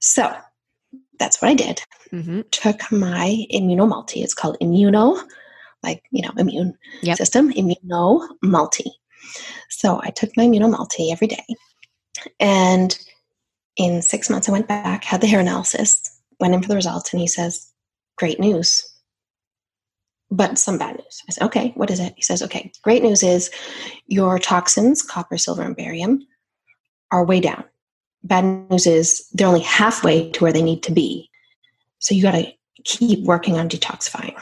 [0.00, 0.34] So
[1.18, 1.82] that's what I did.
[2.12, 2.42] Mm-hmm.
[2.50, 4.22] Took my immunomulti.
[4.22, 5.22] It's called Immuno,
[5.82, 7.16] like, you know, immune yep.
[7.16, 8.90] system, Immuno Multi.
[9.70, 11.44] So I took my immunomulti every day.
[12.40, 12.98] And
[13.76, 17.12] in six months, I went back, had the hair analysis, went in for the results,
[17.12, 17.72] and he says,
[18.16, 18.95] Great news
[20.30, 21.22] but some bad news.
[21.28, 22.14] I said, okay, what is it?
[22.16, 23.50] He says, okay, great news is
[24.06, 26.26] your toxins, copper, silver, and barium,
[27.12, 27.64] are way down.
[28.24, 31.30] Bad news is they're only halfway to where they need to be.
[32.00, 32.52] So you got to
[32.84, 34.36] keep working on detoxifying.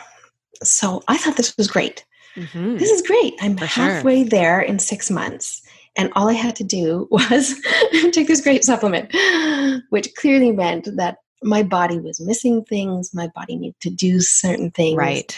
[0.63, 2.05] So I thought this was great.
[2.37, 2.79] Mm-hmm.
[2.79, 3.35] This is great.
[3.41, 4.31] I'm For halfway sure.
[4.31, 5.63] there in six months.
[5.97, 7.55] And all I had to do was
[8.13, 9.15] take this great supplement,
[9.91, 13.13] which clearly meant that my body was missing things.
[13.13, 14.97] My body needed to do certain things.
[14.97, 15.37] Right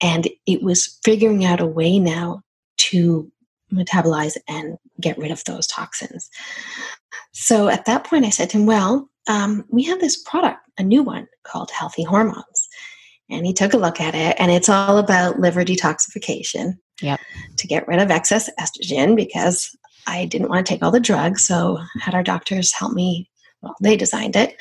[0.00, 2.42] and it was figuring out a way now
[2.78, 3.30] to
[3.72, 6.28] metabolize and get rid of those toxins.
[7.32, 10.82] So at that point, I said to him, Well, um, we have this product, a
[10.82, 12.68] new one called Healthy Hormones.
[13.28, 17.20] And he took a look at it, and it's all about liver detoxification yep.
[17.58, 19.70] to get rid of excess estrogen because
[20.08, 21.46] I didn't want to take all the drugs.
[21.46, 23.30] So had our doctors help me.
[23.62, 24.56] Well, they designed it.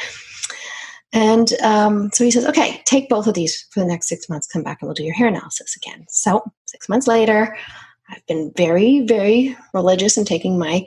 [1.11, 4.47] And um, so he says, okay, take both of these for the next six months,
[4.47, 6.05] come back and we'll do your hair analysis again.
[6.09, 7.57] So six months later,
[8.09, 10.85] I've been very, very religious in taking my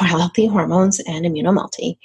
[0.00, 1.96] uh, healthy hormones and immunomulti.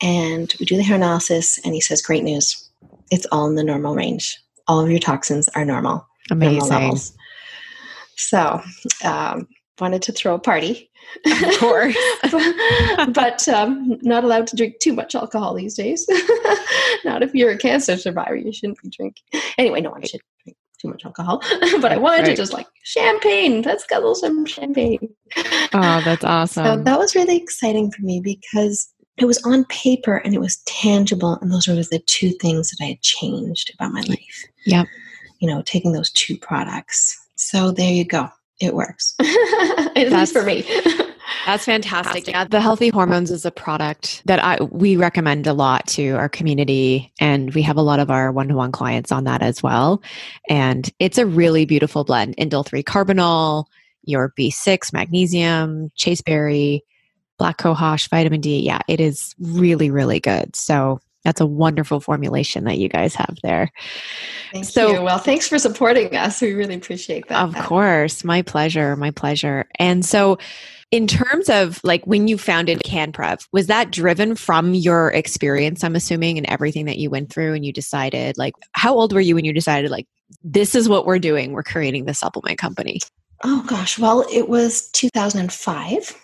[0.00, 2.68] And we do the hair analysis, and he says, great news.
[3.10, 4.38] It's all in the normal range.
[4.66, 6.06] All of your toxins are normal.
[6.30, 6.68] Amazing.
[6.68, 6.98] Normal
[8.16, 8.62] so,
[9.04, 9.48] um,
[9.80, 10.90] wanted to throw a party.
[11.26, 11.96] Of course.
[13.12, 16.06] but um, not allowed to drink too much alcohol these days.
[17.04, 19.42] not if you're a cancer survivor, you shouldn't be drinking.
[19.58, 21.42] Anyway, no one should drink too much alcohol.
[21.80, 22.30] but I wanted right.
[22.30, 23.62] to just like champagne.
[23.62, 25.08] Let's guzzle some champagne.
[25.36, 26.64] Oh, that's awesome.
[26.64, 30.56] So that was really exciting for me because it was on paper and it was
[30.66, 31.38] tangible.
[31.40, 34.44] And those were the two things that I had changed about my life.
[34.66, 34.86] Yep.
[35.40, 37.18] You know, taking those two products.
[37.36, 38.28] So there you go
[38.60, 39.14] it works.
[39.20, 40.64] At least for me.
[41.46, 42.28] That's fantastic.
[42.28, 46.28] Yeah, the Healthy Hormones is a product that I we recommend a lot to our
[46.28, 50.02] community and we have a lot of our one-to-one clients on that as well.
[50.48, 52.36] And it's a really beautiful blend.
[52.36, 53.66] indole-3 carbinol,
[54.04, 56.82] your B6 magnesium, chasteberry,
[57.38, 58.60] black cohosh, vitamin D.
[58.60, 60.54] Yeah, it is really really good.
[60.56, 63.72] So that's a wonderful formulation that you guys have there.
[64.52, 65.02] Thank so, you.
[65.02, 66.40] Well, thanks for supporting us.
[66.40, 67.42] We really appreciate that.
[67.42, 68.24] Of course.
[68.24, 68.94] My pleasure.
[68.96, 69.66] My pleasure.
[69.78, 70.38] And so,
[70.90, 75.96] in terms of like when you founded CanPrev, was that driven from your experience, I'm
[75.96, 79.34] assuming, and everything that you went through and you decided, like, how old were you
[79.34, 80.06] when you decided, like,
[80.44, 81.52] this is what we're doing?
[81.52, 83.00] We're creating the supplement company?
[83.42, 83.98] Oh, gosh.
[83.98, 86.23] Well, it was 2005.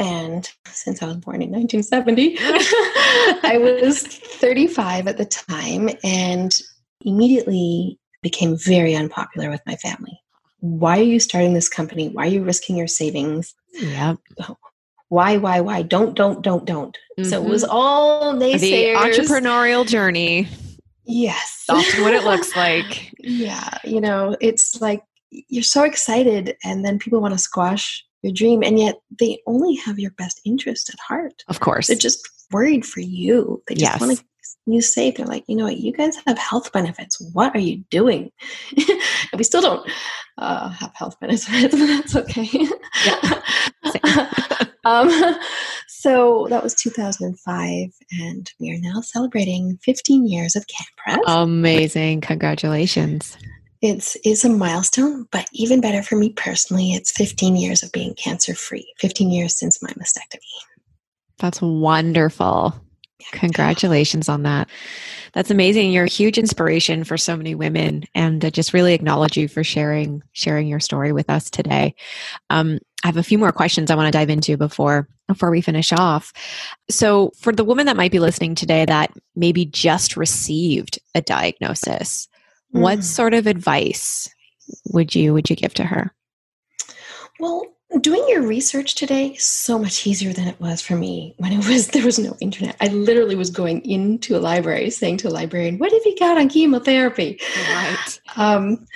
[0.00, 6.58] And since I was born in 1970, I was 35 at the time and
[7.04, 10.18] immediately became very unpopular with my family.
[10.60, 12.08] Why are you starting this company?
[12.08, 13.54] Why are you risking your savings?
[13.74, 14.14] Yeah.
[15.08, 15.82] Why, why, why?
[15.82, 16.96] Don't, don't, don't, don't.
[17.18, 17.28] Mm-hmm.
[17.28, 17.72] So it was mm-hmm.
[17.72, 18.60] all naysayers.
[18.60, 20.48] The entrepreneurial journey.
[21.04, 21.64] Yes.
[21.68, 23.12] That's what it looks like.
[23.18, 23.76] yeah.
[23.84, 28.62] You know, it's like you're so excited and then people want to squash your dream
[28.62, 31.42] and yet they only have your best interest at heart.
[31.48, 31.86] Of course.
[31.86, 33.62] They're just worried for you.
[33.68, 34.00] They just yes.
[34.00, 34.24] want to
[34.66, 35.16] you safe.
[35.16, 35.78] They're like you know what?
[35.78, 37.20] You guys have health benefits.
[37.32, 38.30] What are you doing?
[38.76, 39.00] And
[39.38, 39.90] we still don't
[40.38, 42.48] uh, have health benefits but that's okay.
[44.82, 45.10] Um,
[45.88, 52.22] so that was 2005 and we are now celebrating 15 years of CanPrev amazing.
[52.22, 53.36] Congratulations
[53.82, 58.14] it's is a milestone, but even better for me personally, it's 15 years of being
[58.14, 58.92] cancer free.
[58.98, 60.38] 15 years since my mastectomy.
[61.38, 62.74] That's wonderful.
[63.32, 64.68] Congratulations on that.
[65.32, 65.92] That's amazing.
[65.92, 69.62] You're a huge inspiration for so many women, and I just really acknowledge you for
[69.62, 71.94] sharing sharing your story with us today.
[72.48, 75.60] Um, I have a few more questions I want to dive into before before we
[75.60, 76.32] finish off.
[76.90, 82.28] So, for the woman that might be listening today that maybe just received a diagnosis,
[82.74, 82.80] mm.
[82.80, 84.28] what sort of advice
[84.92, 86.12] would you would you give to her?
[87.38, 87.64] Well,
[88.00, 91.66] doing your research today is so much easier than it was for me when it
[91.66, 92.76] was there was no internet.
[92.80, 96.38] I literally was going into a library saying to a librarian, "What have you got
[96.38, 97.40] on chemotherapy?"
[97.72, 98.20] Right.
[98.36, 98.86] Um,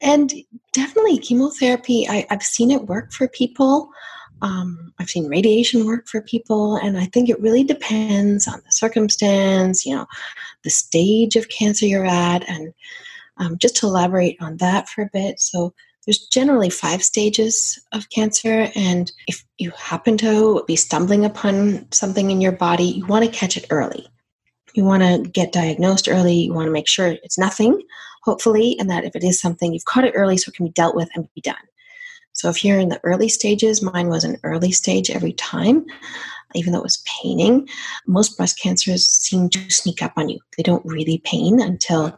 [0.00, 0.32] and
[0.72, 2.08] definitely chemotherapy.
[2.08, 3.90] I, have seen it work for people.
[4.42, 8.72] Um, I've seen radiation work for people, and I think it really depends on the
[8.72, 9.84] circumstance.
[9.84, 10.06] You know,
[10.64, 12.72] the stage of cancer you're at, and
[13.40, 15.40] um, just to elaborate on that for a bit.
[15.40, 15.74] So
[16.06, 22.30] there's generally five stages of cancer, and if you happen to be stumbling upon something
[22.30, 24.06] in your body, you want to catch it early.
[24.74, 26.34] You want to get diagnosed early.
[26.34, 27.82] You want to make sure it's nothing,
[28.22, 30.72] hopefully, and that if it is something, you've caught it early so it can be
[30.72, 31.56] dealt with and be done.
[32.32, 35.84] So if you're in the early stages, mine was an early stage every time,
[36.54, 37.68] even though it was paining.
[38.06, 40.38] Most breast cancers seem to sneak up on you.
[40.56, 42.16] They don't really pain until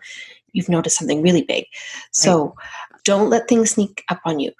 [0.52, 1.64] you've noticed something really big.
[2.10, 3.00] So right.
[3.04, 4.52] don't let things sneak up on you.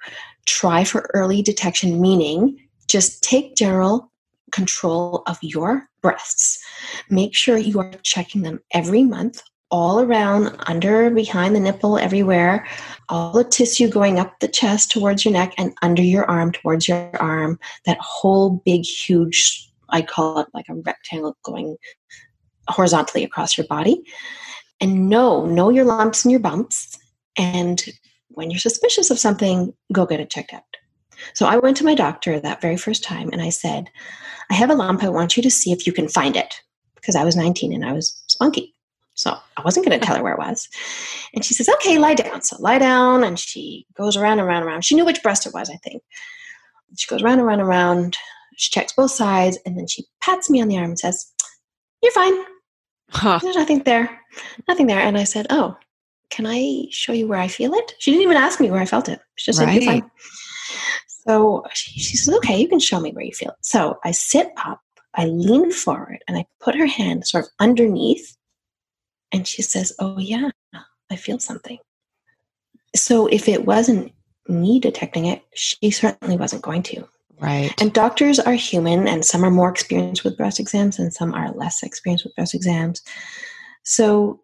[0.45, 4.11] Try for early detection, meaning just take general
[4.51, 6.63] control of your breasts.
[7.09, 9.41] Make sure you are checking them every month,
[9.71, 12.67] all around, under, behind the nipple, everywhere.
[13.09, 16.87] All the tissue going up the chest towards your neck and under your arm towards
[16.87, 17.59] your arm.
[17.85, 21.77] That whole big, huge, I call it like a rectangle going
[22.69, 24.03] horizontally across your body
[24.79, 26.97] and know know your lumps and your bumps.
[27.37, 27.83] And
[28.29, 30.63] when you're suspicious of something go get it checked out.
[31.33, 33.89] So i went to my doctor that very first time and i said
[34.49, 35.03] i have a lump.
[35.03, 36.55] I want you to see if you can find it.
[36.95, 38.73] Because i was 19 and i was spunky.
[39.15, 40.67] So i wasn't going to tell her where it was.
[41.33, 42.41] And she says okay lie down.
[42.41, 44.85] So lie down and she goes around and around and around.
[44.85, 46.03] She knew which breast it was i think.
[46.97, 48.17] She goes around and around and around.
[48.57, 51.31] She checks both sides and then she pats me on the arm and says
[52.01, 52.52] you're fine
[53.13, 53.39] Huh.
[53.41, 54.19] There's nothing there.
[54.67, 54.99] Nothing there.
[54.99, 55.77] And I said, Oh,
[56.29, 57.93] can I show you where I feel it?
[57.99, 59.19] She didn't even ask me where I felt it.
[59.35, 59.81] She just right.
[59.81, 60.11] said, fine.
[61.07, 63.57] So she, she says, Okay, you can show me where you feel it.
[63.61, 64.81] So I sit up,
[65.15, 68.35] I lean forward, and I put her hand sort of underneath.
[69.31, 70.49] And she says, Oh, yeah,
[71.11, 71.77] I feel something.
[72.95, 74.11] So if it wasn't
[74.47, 77.07] me detecting it, she certainly wasn't going to.
[77.39, 77.73] Right.
[77.81, 81.51] And doctors are human, and some are more experienced with breast exams, and some are
[81.51, 83.01] less experienced with breast exams.
[83.83, 84.41] So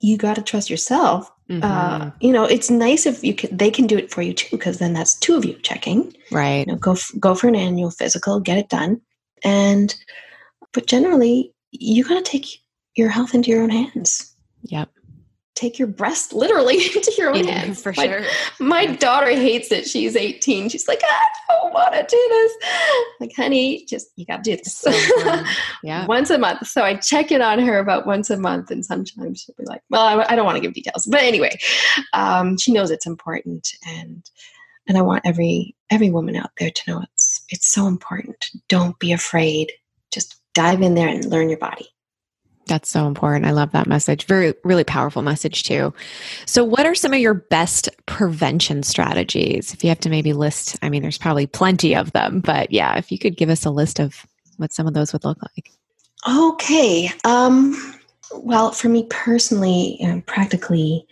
[0.00, 1.30] you got to trust yourself.
[1.48, 1.62] Uh, mm-hmm.
[1.64, 4.56] Uh, you know, it's nice if you can, they can do it for you too,
[4.56, 6.14] because then that's two of you checking.
[6.30, 6.66] Right.
[6.66, 9.00] You know, go f- go for an annual physical, get it done,
[9.44, 9.94] and
[10.72, 12.46] but generally you got to take
[12.96, 14.34] your health into your own hands.
[14.64, 14.90] Yep
[15.54, 17.82] take your breast literally into your own yeah, hands.
[17.82, 18.22] For my, sure.
[18.58, 18.96] My yeah.
[18.96, 19.86] daughter hates it.
[19.86, 20.68] She's 18.
[20.68, 22.52] She's like, I don't want to do this.
[23.20, 24.74] Like, honey, just you got to do this.
[24.74, 24.90] So
[25.82, 26.06] yeah.
[26.06, 26.66] once a month.
[26.66, 29.82] So I check it on her about once a month, and sometimes she'll be like,
[29.90, 31.58] "Well, I, I don't want to give details," but anyway,
[32.12, 34.28] um, she knows it's important, and
[34.88, 38.46] and I want every every woman out there to know it's it's so important.
[38.68, 39.72] Don't be afraid.
[40.12, 41.88] Just dive in there and learn your body.
[42.72, 43.44] That's so important.
[43.44, 44.24] I love that message.
[44.24, 45.92] Very, really powerful message, too.
[46.46, 49.74] So, what are some of your best prevention strategies?
[49.74, 52.96] If you have to maybe list, I mean, there's probably plenty of them, but yeah,
[52.96, 54.24] if you could give us a list of
[54.56, 55.70] what some of those would look like.
[56.26, 57.10] Okay.
[57.24, 57.76] Um,
[58.36, 61.04] well, for me personally and practically,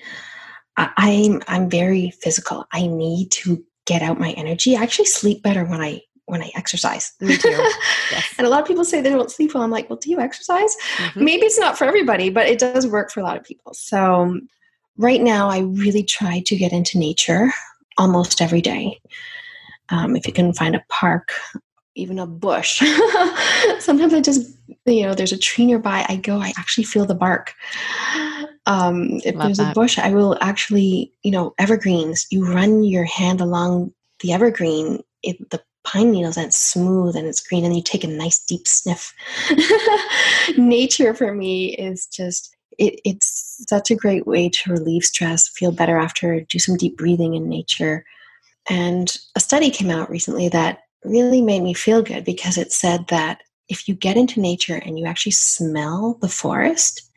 [0.78, 2.64] I, I'm I'm very physical.
[2.72, 4.78] I need to get out my energy.
[4.78, 6.00] I actually sleep better when I
[6.30, 7.12] when I exercise.
[7.20, 7.48] Me too.
[8.10, 8.34] Yes.
[8.38, 9.62] and a lot of people say they don't sleep well.
[9.62, 10.74] I'm like, well, do you exercise?
[10.96, 11.24] Mm-hmm.
[11.24, 13.74] Maybe it's not for everybody, but it does work for a lot of people.
[13.74, 14.40] So
[14.96, 17.50] right now, I really try to get into nature
[17.98, 19.00] almost every day.
[19.90, 21.32] Um, if you can find a park,
[21.96, 22.78] even a bush.
[23.78, 24.56] Sometimes I just,
[24.86, 26.04] you know, there's a tree nearby.
[26.08, 27.52] I go, I actually feel the bark.
[28.66, 29.72] Um, if Love there's that.
[29.72, 32.26] a bush, I will actually, you know, evergreens.
[32.30, 35.02] You run your hand along the evergreen.
[35.22, 35.60] It, the
[35.90, 39.12] pine needles and it's smooth and it's green and you take a nice deep sniff.
[40.56, 45.72] Nature for me is just it, it's such a great way to relieve stress, feel
[45.72, 48.04] better after, do some deep breathing in nature.
[48.68, 53.08] And a study came out recently that really made me feel good because it said
[53.08, 57.10] that if you get into nature and you actually smell the forest,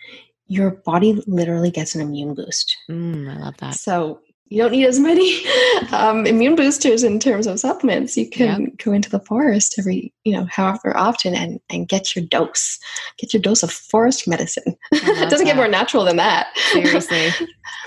[0.48, 2.76] your body literally gets an immune boost.
[2.90, 3.76] Mm, I love that.
[3.76, 4.20] So
[4.54, 5.44] you don't need as many
[5.92, 8.16] um, immune boosters in terms of supplements.
[8.16, 12.24] You can go into the forest every, you know, however often and, and get your
[12.24, 12.78] dose.
[13.18, 14.76] Get your dose of forest medicine.
[14.92, 15.54] it doesn't that.
[15.54, 16.56] get more natural than that.
[16.72, 17.30] Seriously.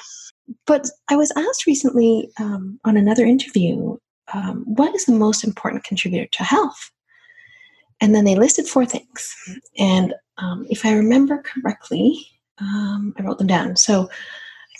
[0.67, 3.97] but I was asked recently um, on another interview
[4.35, 6.91] um, what is the most important contributor to health?
[8.01, 9.37] And then they listed four things.
[9.79, 12.27] And um, if I remember correctly,
[12.59, 13.77] um, I wrote them down.
[13.77, 14.11] So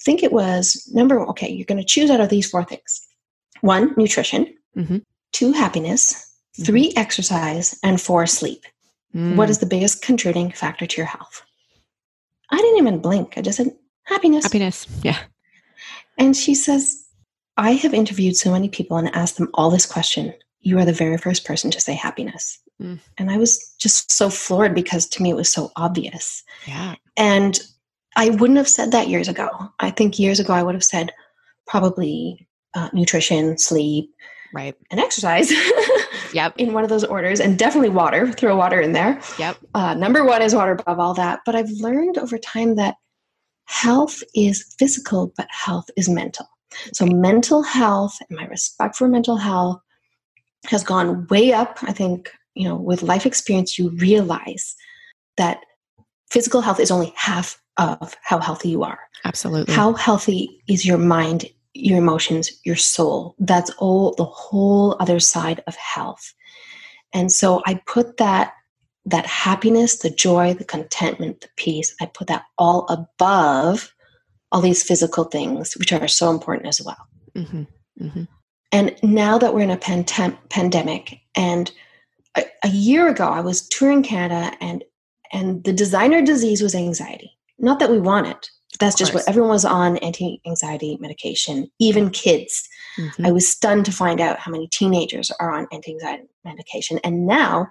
[0.07, 3.07] think it was number one, okay, you're going to choose out of these four things
[3.61, 4.99] one, nutrition, mm-hmm.
[5.33, 6.65] two, happiness, mm-hmm.
[6.65, 8.65] three, exercise, and four, sleep.
[9.15, 9.37] Mm.
[9.37, 11.43] What is the biggest contributing factor to your health?
[12.51, 13.35] I didn't even blink.
[13.37, 13.73] I just said
[14.05, 14.45] happiness.
[14.45, 14.87] Happiness.
[15.03, 15.19] Yeah.
[16.19, 17.05] And she says,
[17.57, 20.33] I have interviewed so many people and asked them all this question.
[20.61, 22.59] You are the very first person to say happiness.
[22.81, 23.01] Mm.
[23.19, 26.45] And I was just so floored because to me it was so obvious.
[26.67, 26.95] Yeah.
[27.17, 27.59] And
[28.17, 29.49] I wouldn't have said that years ago.
[29.79, 31.13] I think years ago I would have said
[31.67, 34.11] probably uh, nutrition, sleep,
[34.53, 35.53] right, and exercise.
[36.33, 36.55] yep.
[36.59, 38.33] In one of those orders, and definitely water.
[38.33, 39.21] Throw water in there.
[39.39, 39.57] Yep.
[39.75, 41.41] Uh, number one is water above all that.
[41.47, 42.97] But I've learned over time that
[43.67, 46.47] health is physical, but health is mental.
[46.93, 49.81] So mental health and my respect for mental health
[50.67, 51.79] has gone way up.
[51.83, 54.75] I think you know, with life experience, you realize
[55.37, 55.61] that
[56.31, 59.01] physical health is only half of how healthy you are.
[59.25, 59.75] Absolutely.
[59.75, 63.35] How healthy is your mind, your emotions, your soul?
[63.39, 66.35] That's all the whole other side of health.
[67.13, 68.53] And so I put that
[69.09, 73.95] that happiness, the joy, the contentment, the peace, I put that all above
[74.51, 77.07] all these physical things, which are so important as well.
[77.37, 77.63] Mm-hmm.
[78.01, 78.25] Mm-hmm.
[78.73, 81.71] And now that we're in a pandem- pandemic and
[82.37, 84.85] a, a year ago, I was touring Canada, and
[85.33, 87.36] and the designer disease was anxiety.
[87.59, 88.51] Not that we want it.
[88.79, 92.69] That's just what everyone was on anti-anxiety medication, even kids.
[92.99, 93.27] Mm-hmm.
[93.27, 96.99] I was stunned to find out how many teenagers are on anti-anxiety medication.
[97.03, 97.69] And now,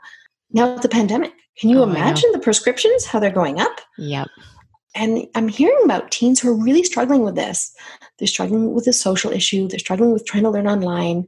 [0.51, 1.33] now it's a pandemic.
[1.59, 3.81] Can you oh, imagine the prescriptions, how they're going up?
[3.99, 4.27] Yep.
[4.95, 7.71] And I'm hearing about teens who are really struggling with this.
[8.17, 9.67] They're struggling with a social issue.
[9.67, 11.27] They're struggling with trying to learn online.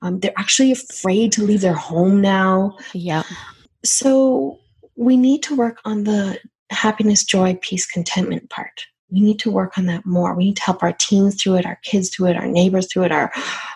[0.00, 2.76] Um, they're actually afraid to leave their home now.
[2.92, 3.22] Yeah.
[3.84, 4.58] So
[4.96, 6.40] we need to work on the
[6.72, 8.86] happiness, joy, peace, contentment part.
[9.10, 10.34] We need to work on that more.
[10.34, 13.04] We need to help our teens through it, our kids through it, our neighbors through
[13.04, 13.30] it, our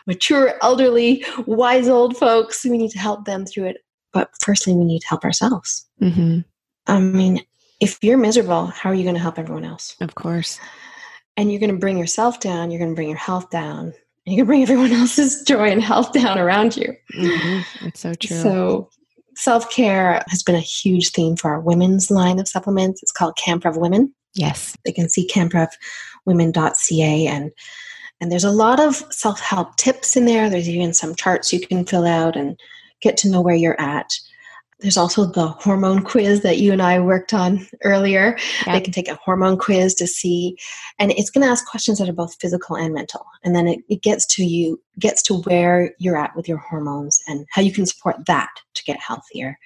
[0.07, 2.65] mature, elderly, wise old folks.
[2.65, 3.77] We need to help them through it.
[4.13, 5.87] But firstly, we need to help ourselves.
[6.01, 6.41] Mm-hmm.
[6.87, 7.43] I mean,
[7.81, 9.97] if you're miserable, how are you going to help everyone else?
[10.01, 10.59] Of course.
[11.37, 13.93] And you're going to bring yourself down, you're going to bring your health down,
[14.27, 16.95] and you can bring everyone else's joy and health down around you.
[17.15, 17.87] Mm-hmm.
[17.87, 18.37] It's so true.
[18.39, 18.91] So,
[19.37, 23.03] self care has been a huge theme for our women's line of supplements.
[23.03, 24.13] It's called CanPrev Women.
[24.35, 24.77] Yes.
[24.85, 27.53] They can see canprevwomen.ca and
[28.21, 30.49] and there's a lot of self help tips in there.
[30.49, 32.59] There's even some charts you can fill out and
[33.03, 34.11] get to know where you're at.
[34.81, 38.37] There's also the hormone quiz that you and I worked on earlier.
[38.67, 38.75] Yep.
[38.75, 40.59] They can take a hormone quiz to see,
[40.99, 43.25] and it's going to ask questions that are both physical and mental.
[43.43, 47.19] And then it, it gets to you, gets to where you're at with your hormones
[47.27, 49.59] and how you can support that to get healthier.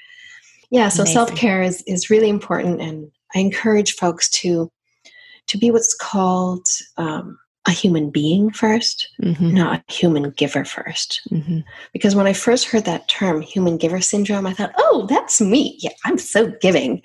[0.71, 4.71] Yeah, so self care is, is really important, and I encourage folks to
[5.49, 6.65] to be what's called
[6.97, 7.37] um,
[7.67, 9.55] a human being 1st mm-hmm.
[9.55, 11.59] not a human giver 1st mm-hmm.
[11.93, 15.77] Because when I first heard that term, human giver syndrome, I thought, oh, that's me.
[15.81, 17.03] Yeah, I'm so giving.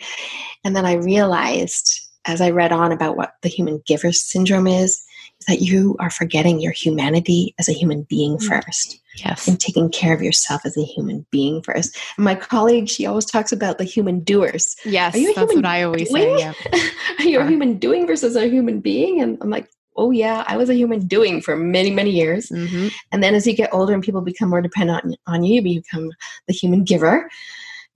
[0.64, 5.03] And then I realized as I read on about what the human giver syndrome is,
[5.39, 8.47] is that you are forgetting your humanity as a human being mm.
[8.47, 8.99] first.
[9.18, 9.47] Yes.
[9.47, 11.97] And taking care of yourself as a human being first.
[12.18, 14.76] And my colleague, she always talks about the human doers.
[14.84, 16.38] Yes, are you a that's what I always doing?
[16.38, 16.53] say.
[16.74, 16.89] Yeah.
[17.20, 19.22] are you a human doing versus a human being?
[19.22, 22.50] And I'm like, oh yeah i was a human doing for many many years.
[22.50, 22.88] Mm-hmm.
[23.12, 25.82] and then as you get older and people become more dependent on, on you you
[25.82, 26.12] become
[26.48, 27.30] the human giver.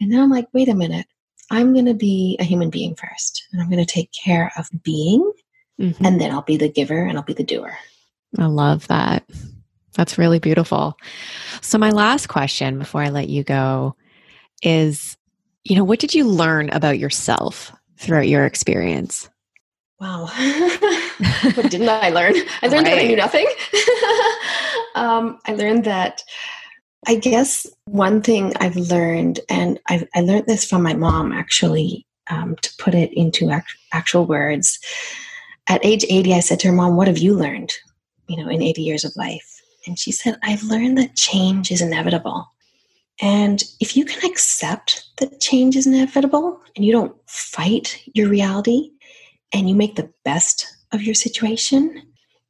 [0.01, 1.07] And now i'm like wait a minute.
[1.51, 4.69] I'm going to be a human being first and i'm going to take care of
[4.83, 5.31] being
[5.79, 6.05] mm-hmm.
[6.05, 7.77] and then i'll be the giver and i'll be the doer.
[8.37, 9.27] I love that.
[9.93, 10.97] That's really beautiful.
[11.61, 13.95] So my last question before i let you go
[14.61, 15.17] is
[15.63, 19.29] you know what did you learn about yourself throughout your experience?
[19.99, 20.29] Wow.
[21.53, 22.33] what didn't I learn?
[22.61, 22.95] I learned right.
[22.95, 23.45] that I knew nothing.
[24.95, 26.23] um, I learned that,
[27.07, 32.05] I guess, one thing I've learned, and I've, I learned this from my mom actually,
[32.29, 34.79] um, to put it into act- actual words.
[35.67, 37.73] At age 80, I said to her, Mom, what have you learned,
[38.27, 39.61] you know, in 80 years of life?
[39.85, 42.47] And she said, I've learned that change is inevitable.
[43.21, 48.91] And if you can accept that change is inevitable and you don't fight your reality,
[49.53, 52.01] and you make the best of your situation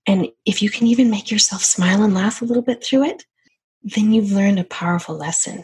[0.09, 3.25] And if you can even make yourself smile and laugh a little bit through it,
[3.83, 5.63] then you've learned a powerful lesson.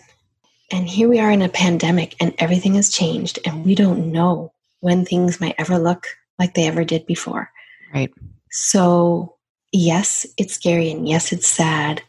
[0.71, 4.53] And here we are in a pandemic and everything has changed and we don't know
[4.81, 6.05] when things might ever look
[6.37, 7.49] like they ever did before.
[7.91, 8.13] Right.
[8.51, 9.35] So,
[9.71, 12.03] yes, it's scary and yes, it's sad,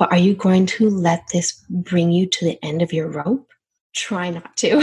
[0.00, 3.48] but are you going to let this bring you to the end of your rope?
[3.94, 4.80] Try not to.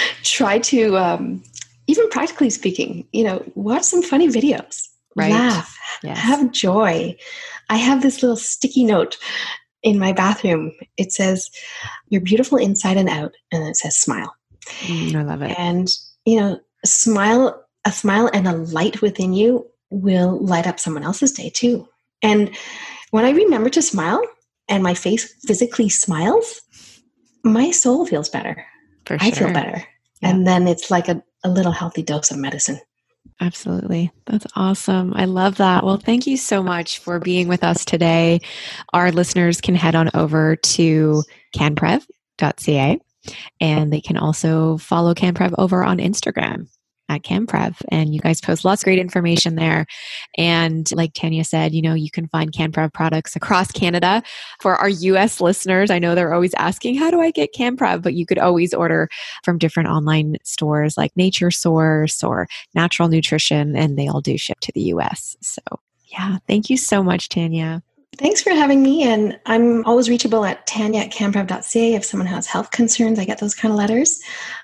[0.22, 1.42] Try to, um,
[1.90, 4.86] even practically speaking, you know, watch some funny videos,
[5.16, 5.30] right.
[5.30, 6.18] laugh, yes.
[6.18, 7.16] have joy.
[7.68, 9.18] I have this little sticky note
[9.82, 10.72] in my bathroom.
[10.96, 11.50] It says,
[12.08, 13.32] You're beautiful inside and out.
[13.52, 14.34] And it says, Smile.
[14.82, 15.58] Mm, I love it.
[15.58, 15.88] And,
[16.24, 21.32] you know, smile, a smile and a light within you will light up someone else's
[21.32, 21.88] day too.
[22.22, 22.54] And
[23.10, 24.22] when I remember to smile
[24.68, 26.60] and my face physically smiles,
[27.42, 28.64] my soul feels better.
[29.08, 29.18] Sure.
[29.20, 29.84] I feel better.
[30.20, 30.30] Yeah.
[30.30, 32.80] And then it's like a, a little healthy dose of medicine.
[33.40, 34.10] Absolutely.
[34.26, 35.14] That's awesome.
[35.14, 35.84] I love that.
[35.84, 38.40] Well, thank you so much for being with us today.
[38.92, 41.22] Our listeners can head on over to
[41.56, 43.00] canprev.ca
[43.60, 46.68] and they can also follow CanPrev over on Instagram
[47.10, 47.76] at CanPrev.
[47.88, 49.84] And you guys post lots of great information there.
[50.38, 54.22] And like Tanya said, you know, you can find CanPrev products across Canada.
[54.60, 58.02] For our US listeners, I know they're always asking, how do I get CanPrev?
[58.02, 59.08] But you could always order
[59.44, 64.60] from different online stores like Nature Source or Natural Nutrition, and they all do ship
[64.60, 65.36] to the US.
[65.42, 65.60] So
[66.06, 67.82] yeah, thank you so much, Tanya.
[68.20, 69.02] Thanks for having me.
[69.02, 73.18] And I'm always reachable at tanya at canprev.ca if someone has health concerns.
[73.18, 74.20] I get those kind of letters.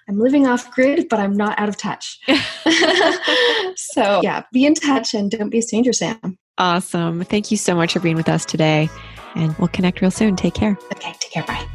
[0.07, 2.21] I'm living off grid, but I'm not out of touch.
[3.77, 6.37] so, yeah, be in touch and don't be a stranger, Sam.
[6.59, 7.25] Awesome.
[7.25, 8.91] Thank you so much for being with us today.
[9.35, 10.37] And we'll connect real soon.
[10.37, 10.77] Take care.
[10.93, 11.45] Okay, take care.
[11.45, 11.67] Bye.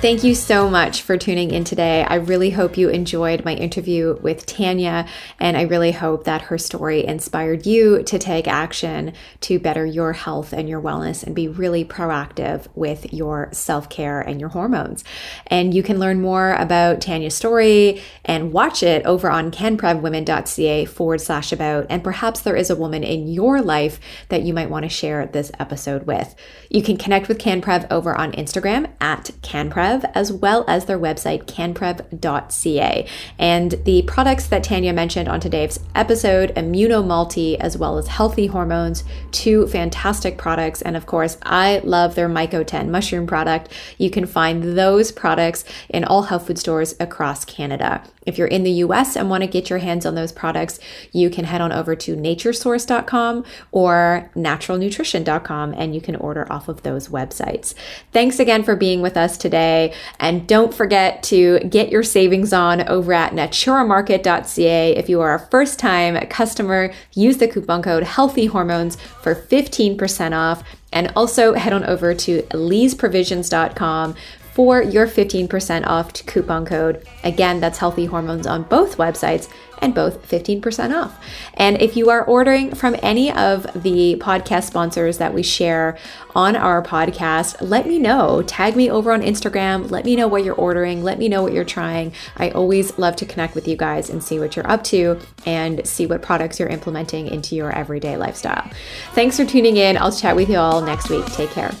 [0.00, 2.04] Thank you so much for tuning in today.
[2.04, 5.06] I really hope you enjoyed my interview with Tanya,
[5.38, 10.14] and I really hope that her story inspired you to take action to better your
[10.14, 15.04] health and your wellness and be really proactive with your self care and your hormones.
[15.48, 21.20] And you can learn more about Tanya's story and watch it over on canprevwomen.ca forward
[21.20, 21.84] slash about.
[21.90, 25.26] And perhaps there is a woman in your life that you might want to share
[25.26, 26.34] this episode with.
[26.70, 31.44] You can connect with CanPrev over on Instagram at CanPrev as well as their website,
[31.44, 33.06] canprev.ca.
[33.38, 39.04] And the products that Tanya mentioned on today's episode, Immunomulti, as well as Healthy Hormones,
[39.32, 40.82] two fantastic products.
[40.82, 43.72] And of course, I love their Myco10 mushroom product.
[43.98, 48.02] You can find those products in all health food stores across Canada.
[48.26, 50.78] If you're in the US and want to get your hands on those products,
[51.12, 56.82] you can head on over to naturesource.com or naturalnutrition.com and you can order off of
[56.82, 57.74] those websites.
[58.12, 59.94] Thanks again for being with us today.
[60.18, 64.96] And don't forget to get your savings on over at naturamarket.ca.
[64.96, 70.36] If you are a first time customer, use the coupon code Healthy Hormones for 15%
[70.36, 70.62] off.
[70.92, 74.16] And also head on over to leesprovisions.com
[74.52, 77.06] for your 15% off coupon code.
[77.24, 79.48] Again, that's healthy hormones on both websites
[79.80, 81.18] and both 15% off.
[81.54, 85.96] And if you are ordering from any of the podcast sponsors that we share
[86.34, 88.42] on our podcast, let me know.
[88.42, 89.90] Tag me over on Instagram.
[89.90, 91.02] Let me know what you're ordering.
[91.02, 92.12] Let me know what you're trying.
[92.36, 95.86] I always love to connect with you guys and see what you're up to and
[95.86, 98.70] see what products you're implementing into your everyday lifestyle.
[99.12, 99.96] Thanks for tuning in.
[99.96, 101.24] I'll chat with you all next week.
[101.26, 101.72] Take care.